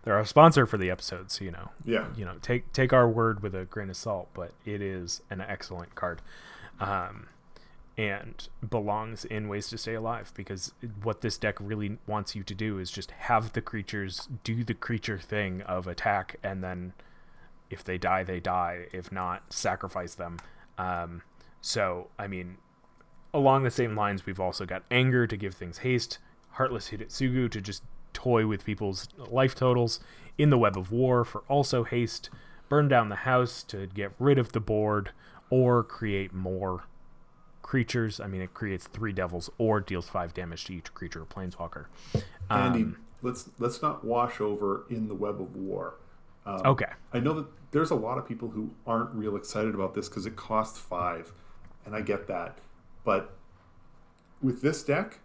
[0.05, 2.93] there are our sponsor for the episode, so you know, Yeah, you know, take take
[2.93, 4.28] our word with a grain of salt.
[4.35, 6.22] But it is an excellent card,
[6.80, 7.26] um,
[7.97, 10.72] and belongs in ways to stay alive because
[11.03, 14.74] what this deck really wants you to do is just have the creatures do the
[14.74, 16.93] creature thing of attack and then
[17.70, 18.87] if they die they die.
[18.93, 20.39] If not sacrifice them.
[20.78, 21.22] Um,
[21.62, 22.59] so i mean
[23.33, 26.18] along the same lines we've also got anger to give things haste
[26.51, 27.83] heartless hidetsugu to just
[28.13, 30.01] toy with people's life totals
[30.39, 32.31] in the web of war for also haste
[32.69, 35.11] burn down the house to get rid of the board
[35.51, 36.85] or create more
[37.63, 41.27] creatures i mean it creates three devils or deals five damage to each creature or
[41.27, 41.87] planeswalker
[42.51, 45.95] Andy, Um, let's let's not wash over in the web of war.
[46.45, 49.95] Um, okay I know that there's a lot of people who aren't real excited about
[49.95, 51.33] this because it costs five,
[51.87, 52.59] and I get that.
[53.05, 53.35] But
[54.43, 55.21] with this deck,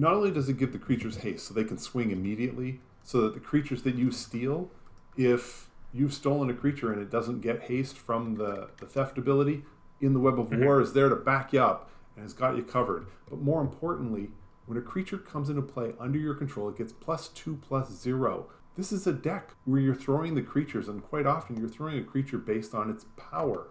[0.00, 3.34] not only does it give the creatures haste so they can swing immediately, so that
[3.34, 4.70] the creatures that you steal,
[5.16, 9.62] if you've stolen a creature and it doesn't get haste from the, the theft ability,
[10.00, 10.64] in the Web of Mm-hmm.
[10.64, 13.06] War is there to back you up and has got you covered.
[13.28, 14.30] But more importantly,
[14.66, 18.46] when a creature comes into play under your control, it gets plus two plus zero.
[18.76, 22.04] This is a deck where you're throwing the creatures, and quite often you're throwing a
[22.04, 23.68] creature based on its power.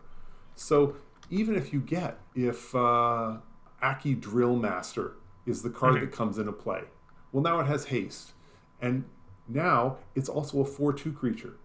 [0.55, 0.95] So
[1.29, 3.37] even if you get, if uh,
[3.81, 5.13] Akki Drill Master
[5.45, 6.83] is the card that comes into play,
[7.31, 8.33] well, now it has haste.
[8.81, 9.05] And
[9.47, 11.57] now it's also a 4 2 creature.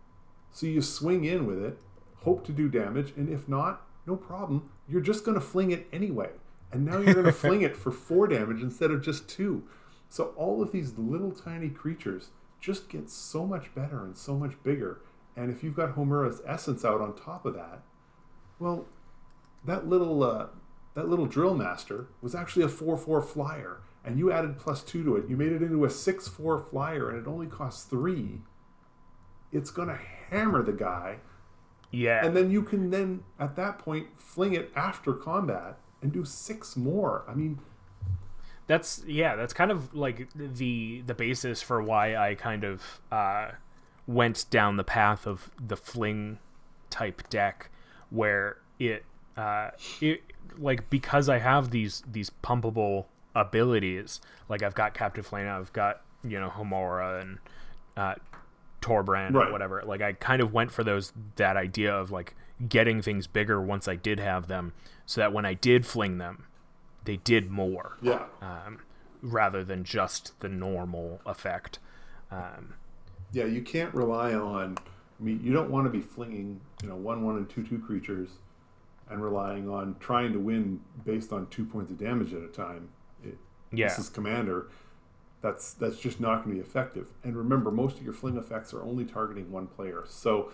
[0.51, 1.79] So you swing in with it,
[2.23, 4.71] hope to do damage, and if not, no problem.
[4.89, 6.31] You're just going to fling it anyway.
[6.73, 9.65] And now you're going to fling it for 4 damage instead of just 2.
[10.09, 14.63] So all of these little tiny creatures just get so much better and so much
[14.63, 15.01] bigger.
[15.37, 17.83] And if you've got Homura's essence out on top of that,
[18.59, 18.87] well,
[19.65, 20.47] that little uh,
[20.95, 25.03] that little drill master was actually a four four flyer, and you added plus two
[25.05, 25.29] to it.
[25.29, 28.41] You made it into a six four flyer, and it only costs three.
[29.53, 29.99] It's gonna
[30.31, 31.19] hammer the guy,
[31.91, 32.25] Yeah.
[32.25, 36.77] and then you can then at that point fling it after combat and do six
[36.77, 37.25] more.
[37.29, 37.61] I mean,
[38.67, 43.51] that's yeah that's kind of like the the basis for why i kind of uh
[44.07, 46.39] went down the path of the fling
[46.89, 47.69] type deck
[48.09, 49.05] where it
[49.37, 49.71] uh
[50.01, 50.23] it
[50.59, 56.01] like because i have these these pumpable abilities like i've got captive flame i've got
[56.23, 57.39] you know homura and
[57.97, 58.15] uh
[58.81, 59.49] torbran Right.
[59.49, 62.35] or whatever like i kind of went for those that idea of like
[62.69, 64.73] getting things bigger once i did have them
[65.07, 66.47] so that when i did fling them
[67.05, 68.79] they did more yeah, um,
[69.21, 71.79] rather than just the normal effect.
[72.31, 72.75] Um,
[73.31, 73.45] yeah.
[73.45, 74.79] You can't rely on.
[74.79, 77.79] I mean, you don't want to be flinging you know one one and two two
[77.79, 78.31] creatures,
[79.15, 82.91] and relying on trying to win based on two points of damage at a time.
[83.23, 83.39] It,
[83.73, 84.69] yeah, this is commander
[85.41, 87.09] that's that's just not going to be effective.
[87.23, 90.05] And remember most of your fling effects are only targeting one player.
[90.07, 90.53] So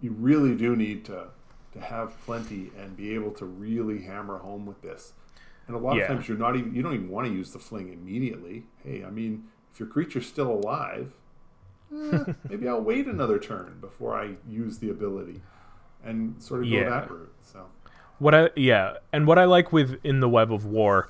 [0.00, 1.28] you really do need to
[1.72, 5.12] to have plenty and be able to really hammer home with this.
[5.68, 6.02] And a lot Yeah.
[6.02, 8.64] of times you're not even you don't even want to use the fling immediately.
[8.82, 11.12] Hey i mean if your creature's still alive
[12.12, 15.42] eh, maybe i'll wait another turn before i use the ability
[16.04, 16.90] and sort of go Yeah.
[16.90, 17.66] that route so
[18.18, 21.08] what I yeah, and what I like with in the Web of War,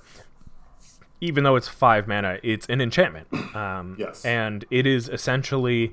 [1.21, 3.27] even though it's five mana, it's an enchantment.
[3.55, 4.25] Um, Yes.
[4.25, 5.93] and it is essentially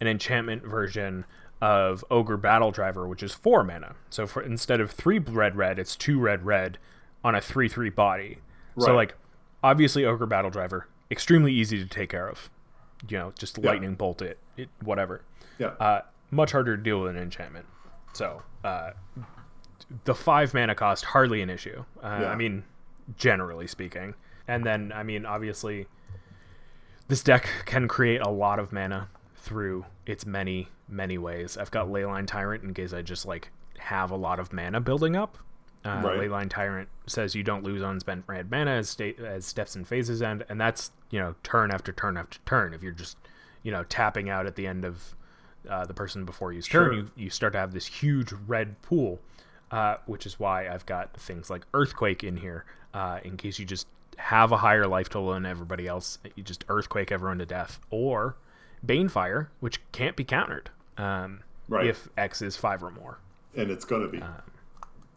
[0.00, 1.24] an enchantment version
[1.60, 3.94] of Ogre Battle Driver, which is four mana.
[4.10, 6.78] So for instead of three red red, it's two red red
[7.24, 8.38] on a three three body.
[8.76, 8.84] Right.
[8.86, 9.14] So like
[9.62, 12.50] obviously Ogre Battle Driver, extremely easy to take care of.
[13.08, 15.22] You know, just lightning bolt it, it whatever.
[15.58, 16.00] yeah Uh,
[16.32, 17.66] much harder to deal with an enchantment.
[18.12, 18.90] So uh,
[20.04, 21.84] the five mana cost hardly an issue.
[22.02, 22.30] Uh, Yeah.
[22.30, 22.64] I mean,
[23.16, 24.14] generally speaking.
[24.46, 25.86] And then I mean, obviously,
[27.08, 31.56] this deck can create a lot of mana through its many many ways.
[31.58, 35.16] I've got Leyline Tyrant in case I just like have a lot of mana building
[35.16, 35.38] up.
[35.84, 36.18] Uh, Right.
[36.20, 40.20] Leyline Tyrant says you don't lose unspent red mana as, sta- as steps and phases
[40.22, 42.72] end, and that's you know turn after turn after turn.
[42.74, 43.16] If you're just
[43.62, 45.14] you know tapping out at the end of
[45.68, 46.86] uh, the person before you's Sure.
[46.88, 49.20] turn, you you start to have this huge red pool,
[49.70, 52.64] uh, which is why I've got things like Earthquake in here
[52.94, 56.18] uh, in case you just have a higher life total than everybody else.
[56.34, 58.36] You just Earthquake everyone to death, or
[58.84, 61.86] Banefire, which can't be countered um, Right.
[61.86, 63.18] if X is five or more.
[63.56, 64.22] and it's going to be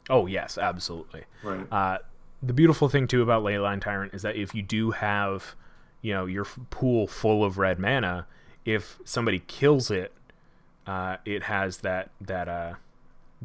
[0.10, 1.24] Oh yes, absolutely.
[1.44, 1.98] right Uh,
[2.44, 5.56] the beautiful thing too about Leyline Tyrant is that if you do have,
[6.02, 8.26] you know, your f- pool full of red mana,
[8.66, 10.12] if somebody kills it,
[10.88, 12.74] uh, it has that that uh,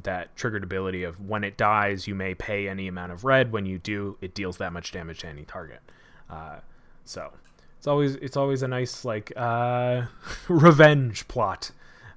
[0.02, 3.52] that triggered ability of when it dies, you may pay any amount of red.
[3.52, 5.80] When you do, it deals that much damage to any target.
[6.28, 6.56] Uh,
[7.04, 7.32] so
[7.78, 10.02] it's always it's always a nice like uh,
[10.48, 11.70] revenge plot.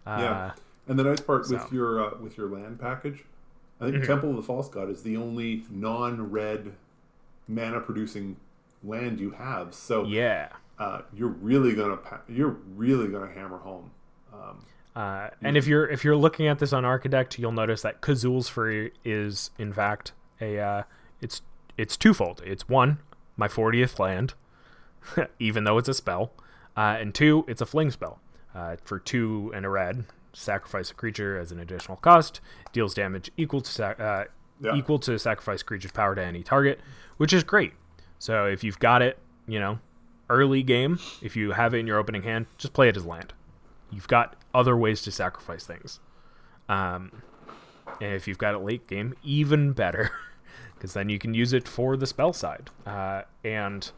[0.05, 0.51] Uh, Yeah,
[0.87, 3.23] and the nice part so- with your uh, with your land package,
[3.79, 6.73] I think Temple of the False God is the only non-red
[7.47, 8.37] mana producing
[8.83, 9.73] land you have.
[9.73, 10.49] So yeah.
[10.79, 13.91] uh, you're really gonna you're really gonna hammer home.
[14.33, 14.65] Um,
[14.99, 18.49] Uh, and if you're if you're looking at this on Archidekt, you'll notice that Kazuul's
[18.49, 20.83] Fury is in fact a uh,
[21.21, 21.41] it's
[21.77, 22.41] it's twofold.
[22.45, 22.99] It's one,
[23.37, 24.33] my 40th land,
[25.39, 26.33] even though it's a spell,
[26.75, 28.19] uh, and two, it's a fling spell.
[28.53, 32.41] Uh, for two and a red, sacrifice a creature as an additional cost,
[32.73, 34.25] deals damage equal to sac- uh,
[34.59, 34.75] Yeah.
[34.75, 36.81] equal to sacrifice creature's power to any target,
[37.15, 37.71] which is great.
[38.17, 39.79] So if you've got it, you know,
[40.29, 43.31] early game, if you have it in your opening hand, just play it as land
[43.89, 45.99] you've got other ways to sacrifice things.
[46.67, 47.23] Um,
[47.99, 50.11] and if you've got it late game, even better,
[50.77, 52.69] because then you can use it for the spell side.
[52.85, 53.91] Uh, and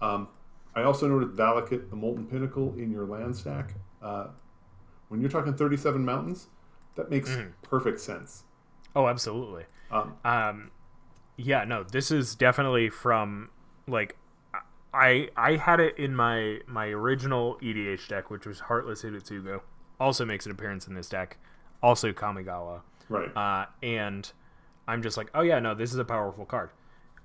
[0.00, 0.28] um,
[0.74, 3.74] I also noted Valakut, the Molten Pinnacle, in your land stack.
[4.00, 4.28] Uh,
[5.08, 6.48] when you're talking 37 mountains,
[6.96, 7.50] that makes Mm-hmm.
[7.62, 8.44] perfect sense.
[8.94, 9.64] Oh, absolutely.
[9.90, 10.70] Um, Um,
[11.36, 13.50] yeah, no, this is definitely from
[13.86, 14.16] like
[14.94, 19.60] I I had it in my my original EDH deck, which was Heartless Hidetsugu.
[19.98, 21.38] Also makes an appearance in this deck.
[21.82, 22.82] Also Kamigawa.
[23.08, 23.34] right.
[23.36, 24.30] Uh, and
[24.86, 26.70] I'm just like, oh yeah, no, this is a powerful card.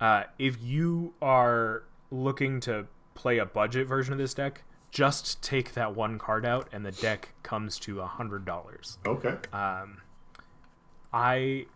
[0.00, 5.74] Uh, if you are looking to play a budget version of this deck, just take
[5.74, 8.98] that one card out, and the deck comes to a hundred dollars.
[9.06, 9.36] okay.
[11.12, 11.66] I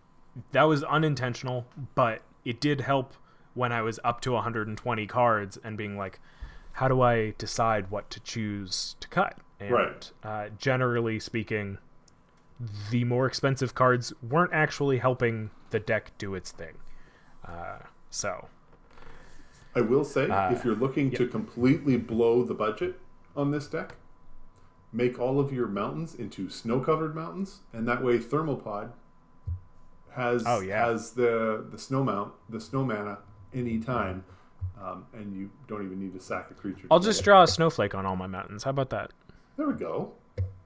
[0.53, 3.15] that was unintentional, but it did help
[3.55, 6.21] when I was up to 120 cards and being like,
[6.73, 9.37] how do I decide what to choose to cut?
[9.61, 10.13] And Right.
[10.23, 11.79] uh, generally speaking,
[12.91, 16.75] the more expensive cards weren't actually helping the deck do its thing.
[17.45, 17.79] Uh,
[18.11, 18.49] so
[19.75, 23.01] I will say, Uh, if you're looking to completely blow the budget
[23.37, 23.97] on this deck,
[24.93, 28.93] make all of your mountains into snow-covered mountains, and that way Thermopod
[30.11, 30.85] has Oh, yeah.
[30.85, 33.19] has the the snow mount, the snow mana
[33.55, 34.25] anytime,
[34.83, 36.87] um, and you don't even need to sack a creature.
[36.91, 37.25] I'll just it.
[37.25, 38.65] draw a snowflake on all my mountains.
[38.65, 39.11] How about that?
[39.57, 40.13] There we go.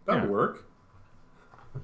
[0.07, 0.29] That'll Yeah.
[0.29, 0.67] work.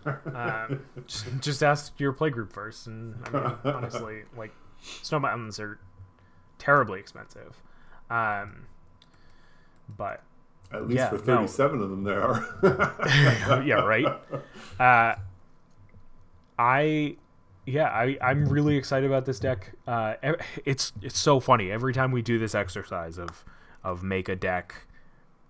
[0.06, 0.68] Uh,
[1.06, 5.78] just, just ask your playgroup first, and I mean, honestly, like snow mountains are
[6.58, 7.62] terribly expensive.
[8.10, 8.66] Um,
[9.96, 10.22] but
[10.72, 11.46] At least Yeah, for no.
[11.46, 13.62] 37 of them, there are.
[13.64, 14.06] yeah, right.
[14.78, 15.14] Uh,
[16.58, 17.16] I
[17.66, 19.72] yeah, I I'm really excited about this deck.
[19.86, 20.14] Uh,
[20.64, 23.44] it's it's so funny every time we do this exercise of
[23.84, 24.86] of make a deck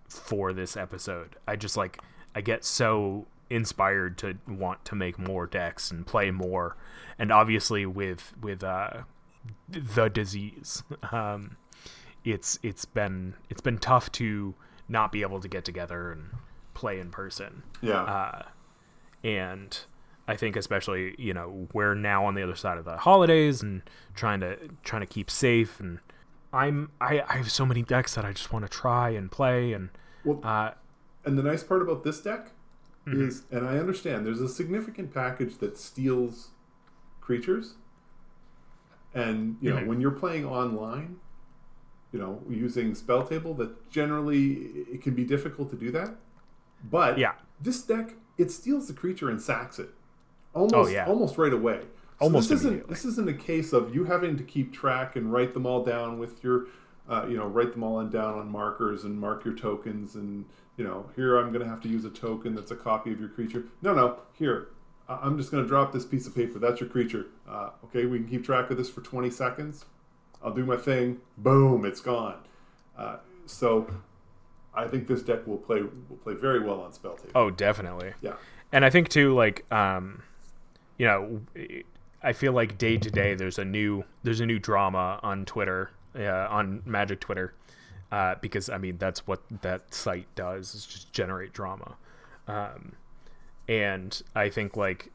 [0.08, 1.36] for this episode.
[1.46, 2.00] I just like
[2.34, 6.76] I get so inspired to want to make more decks and play more,
[7.18, 9.02] and obviously with with uh,
[9.68, 10.82] the disease,
[11.12, 11.56] um,
[12.24, 14.54] it's it's been it's been tough to
[14.88, 16.30] not be able to get together and
[16.74, 18.02] play in person yeah.
[18.02, 18.42] uh,
[19.24, 19.80] and
[20.28, 23.82] I think especially you know we're now on the other side of the holidays and
[24.14, 25.98] trying to trying to keep safe and
[26.52, 29.72] I'm I, I have so many decks that I just want to try and play
[29.72, 29.90] and
[30.24, 30.72] well, uh,
[31.24, 32.52] And the nice part about this deck
[33.04, 33.20] Mm-hmm.
[33.26, 36.50] is, and I understand, there's a significant package that steals
[37.20, 37.74] creatures.
[39.12, 39.86] And, you know, Mhm.
[39.88, 41.16] when you're playing online,
[42.12, 44.52] you know, using spell table, that generally
[44.92, 46.14] it can be difficult to do that.
[46.88, 47.32] But Yeah.
[47.60, 49.90] this deck, it steals the creature and sacks it.
[50.54, 51.06] Almost, Oh, yeah.
[51.06, 51.80] almost right away.
[52.18, 55.32] So Almost this isn't this isn't a case of you having to keep track and
[55.32, 56.66] write them all down with your
[57.08, 60.44] uh, you know write them all on down on markers and mark your tokens and
[60.76, 63.18] you know here I'm going to have to use a token that's a copy of
[63.18, 63.64] your creature.
[63.82, 64.68] No, no, here
[65.08, 66.58] I'm just going to drop this piece of paper.
[66.60, 67.26] That's your creature.
[67.48, 69.84] Uh, okay, we can keep track of this for 20 seconds.
[70.44, 71.20] I'll do my thing.
[71.36, 72.36] Boom, it's gone.
[72.96, 73.88] Uh, so
[74.74, 77.32] I think this deck will play will play very well on spell table.
[77.34, 78.34] oh definitely Yeah.
[78.70, 80.22] and I think too like um
[81.02, 81.40] you know
[82.22, 85.90] I feel like day to day there's a new there's a new drama on Twitter
[86.16, 87.54] uh, on Magic Twitter
[88.12, 91.96] uh, because I mean that's what that site does is just generate drama.
[92.46, 92.92] Um,
[93.68, 95.10] and I think like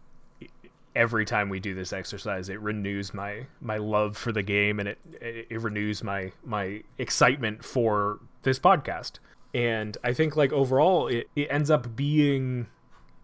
[0.93, 4.89] every time we do this exercise it renews my my love for the game and
[4.89, 9.19] it it, renews my my excitement for this podcast.
[9.53, 12.67] And I think like overall it, it ends up being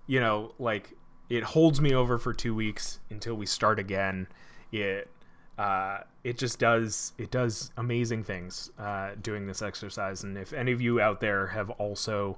[0.07, 0.93] you know, like
[1.33, 4.27] it holds me over for two weeks until we start again.
[4.71, 5.09] It
[5.57, 10.23] uh, it just does it does amazing things uh, doing this exercise.
[10.23, 12.37] And if any of you out there have also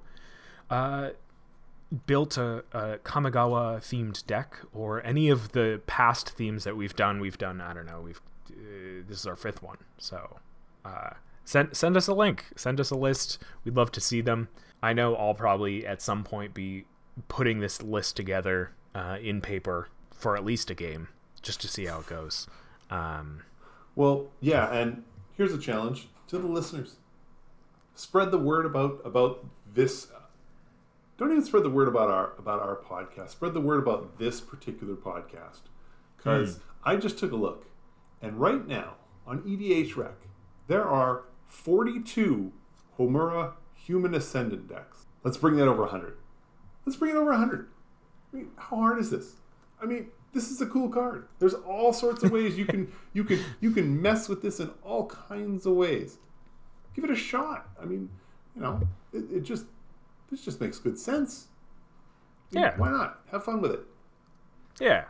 [0.69, 1.09] uh,
[2.05, 7.19] built a, a Kamigawa themed deck or any of the past themes that we've done,
[7.19, 9.77] we've done I don't know we've uh, this is our fifth one.
[9.97, 10.37] So
[10.85, 11.11] uh,
[11.43, 13.43] send send us a link, send us a list.
[13.65, 14.47] We'd love to see them.
[14.81, 16.85] I know I'll probably at some point be
[17.27, 21.09] putting this list together uh, in paper for at least a game
[21.41, 22.47] just to see how it goes.
[22.89, 23.43] Um,
[23.95, 25.03] Well, yeah, and
[25.37, 26.95] here's a challenge to the listeners:
[27.93, 30.07] spread the word about about this.
[31.17, 33.29] Don't even spread the word about our about our podcast.
[33.29, 35.61] Spread the word about this particular podcast,
[36.17, 37.67] because I just took a look,
[38.21, 38.95] and right now
[39.27, 40.27] on EDH Rec,
[40.67, 42.51] there are 42
[42.99, 45.05] Homura Human Ascendant decks.
[45.23, 46.17] Let's bring that over 100.
[46.85, 47.69] Let's bring it over 100.
[48.35, 49.35] I mean, how hard is this?
[49.81, 51.27] I mean, this is a cool card.
[51.39, 54.69] There's all sorts of ways you can you can you can mess with this in
[54.83, 56.17] all kinds of ways.
[56.93, 57.69] Give it a shot.
[57.81, 58.09] I mean,
[58.53, 58.81] you know,
[59.13, 59.65] it, it just
[60.29, 61.47] this just makes good sense.
[62.51, 62.75] Yeah.
[62.77, 63.21] Why not?
[63.31, 63.81] Have fun with it.
[64.79, 65.05] Yeah.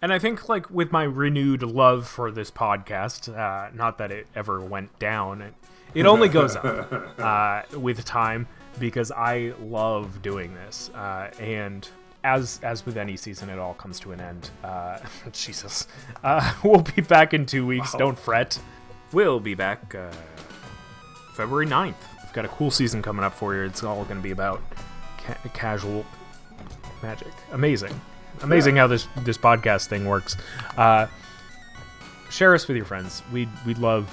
[0.00, 4.26] And I think like with my renewed love for this podcast, uh, not that it
[4.34, 5.54] ever went down, it,
[5.94, 8.46] It only goes up uh, with time
[8.78, 10.90] because I love doing this.
[10.90, 11.88] Uh, and
[12.24, 14.50] as as with any season, it all comes to an end.
[14.62, 14.98] Uh,
[15.32, 15.86] Jesus,
[16.22, 17.92] uh, we'll be back in two weeks.
[17.94, 17.98] Wow.
[17.98, 18.58] Don't fret.
[19.12, 20.10] We'll be back uh,
[21.34, 21.94] February 9th.
[22.22, 23.62] We've got a cool season coming up for you.
[23.64, 24.62] It's all going to be about
[25.18, 26.06] ca- casual
[27.02, 27.32] magic.
[27.52, 27.98] Amazing,
[28.42, 30.36] amazing how this this podcast thing works.
[30.76, 31.06] Uh,
[32.30, 33.22] share us with your friends.
[33.32, 34.10] We'd we'd love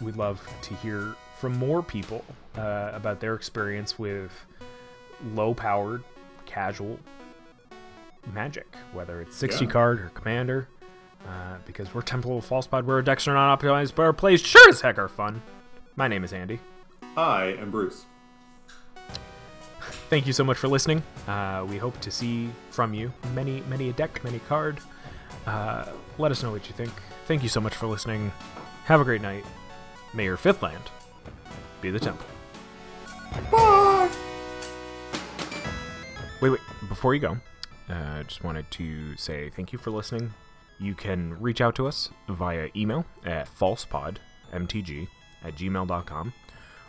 [0.00, 2.24] we'd love to hear from more people
[2.56, 4.32] uh, about their experience with
[5.34, 6.02] low powered
[6.46, 6.98] casual
[8.32, 9.70] magic, whether it's 60 Yeah.
[9.70, 10.68] card or commander.
[11.26, 14.40] Uh, because we're Temple of False Falsepod, we're decks are not optimized, but our plays
[14.40, 15.42] sure as heck are fun.
[15.96, 16.60] My name is Andy.
[17.16, 18.04] I am Bruce.
[20.10, 21.02] Thank you so much for listening.
[21.26, 24.78] Uh, we hope to see from you many, many a deck, many card.
[25.46, 25.86] Uh,
[26.18, 26.92] let us know what you think.
[27.26, 28.32] Thank you so much for listening.
[28.84, 29.44] Have a great night.
[30.14, 30.82] May your fifth land
[31.82, 32.24] be the temple.
[33.50, 34.08] Bye.
[36.40, 36.60] Wait, wait.
[36.88, 37.36] Before you go,
[37.88, 40.34] I uh, just wanted to say thank you for listening.
[40.78, 45.08] You can reach out to us via email at falsepodmtg
[45.44, 46.32] at gmail.com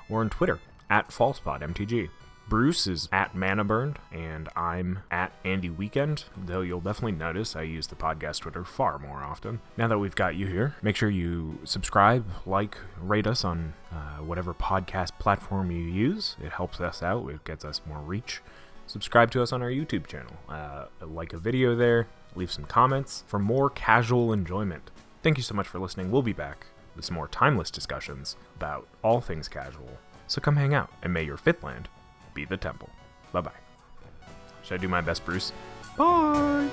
[0.09, 2.09] or on Twitter at falsepodmtg.
[2.49, 7.85] Bruce is at Manaburned, and I'm at Andy Weekend, though you'll definitely notice I use
[7.85, 9.61] the podcast Twitter far more often.
[9.77, 14.23] Now that we've got you here, make sure you subscribe, like, rate us on uh,
[14.23, 16.37] whatever podcast platform you use.
[16.43, 18.41] It helps us out, it gets us more reach
[18.89, 20.33] subscribe to us on our YouTube channel.
[20.49, 24.91] Uh, like a video there, leave some comments for more casual enjoyment.
[25.23, 26.11] Thank you so much for listening.
[26.11, 26.65] We'll be back
[26.95, 29.97] with some more timeless discussions about all things casual.
[30.27, 31.87] So come hang out, and may your fifth land
[32.33, 32.89] be the temple.
[33.31, 33.51] Bye bye.
[34.63, 35.53] Should I do my best, Bruce?
[35.97, 36.69] Bye!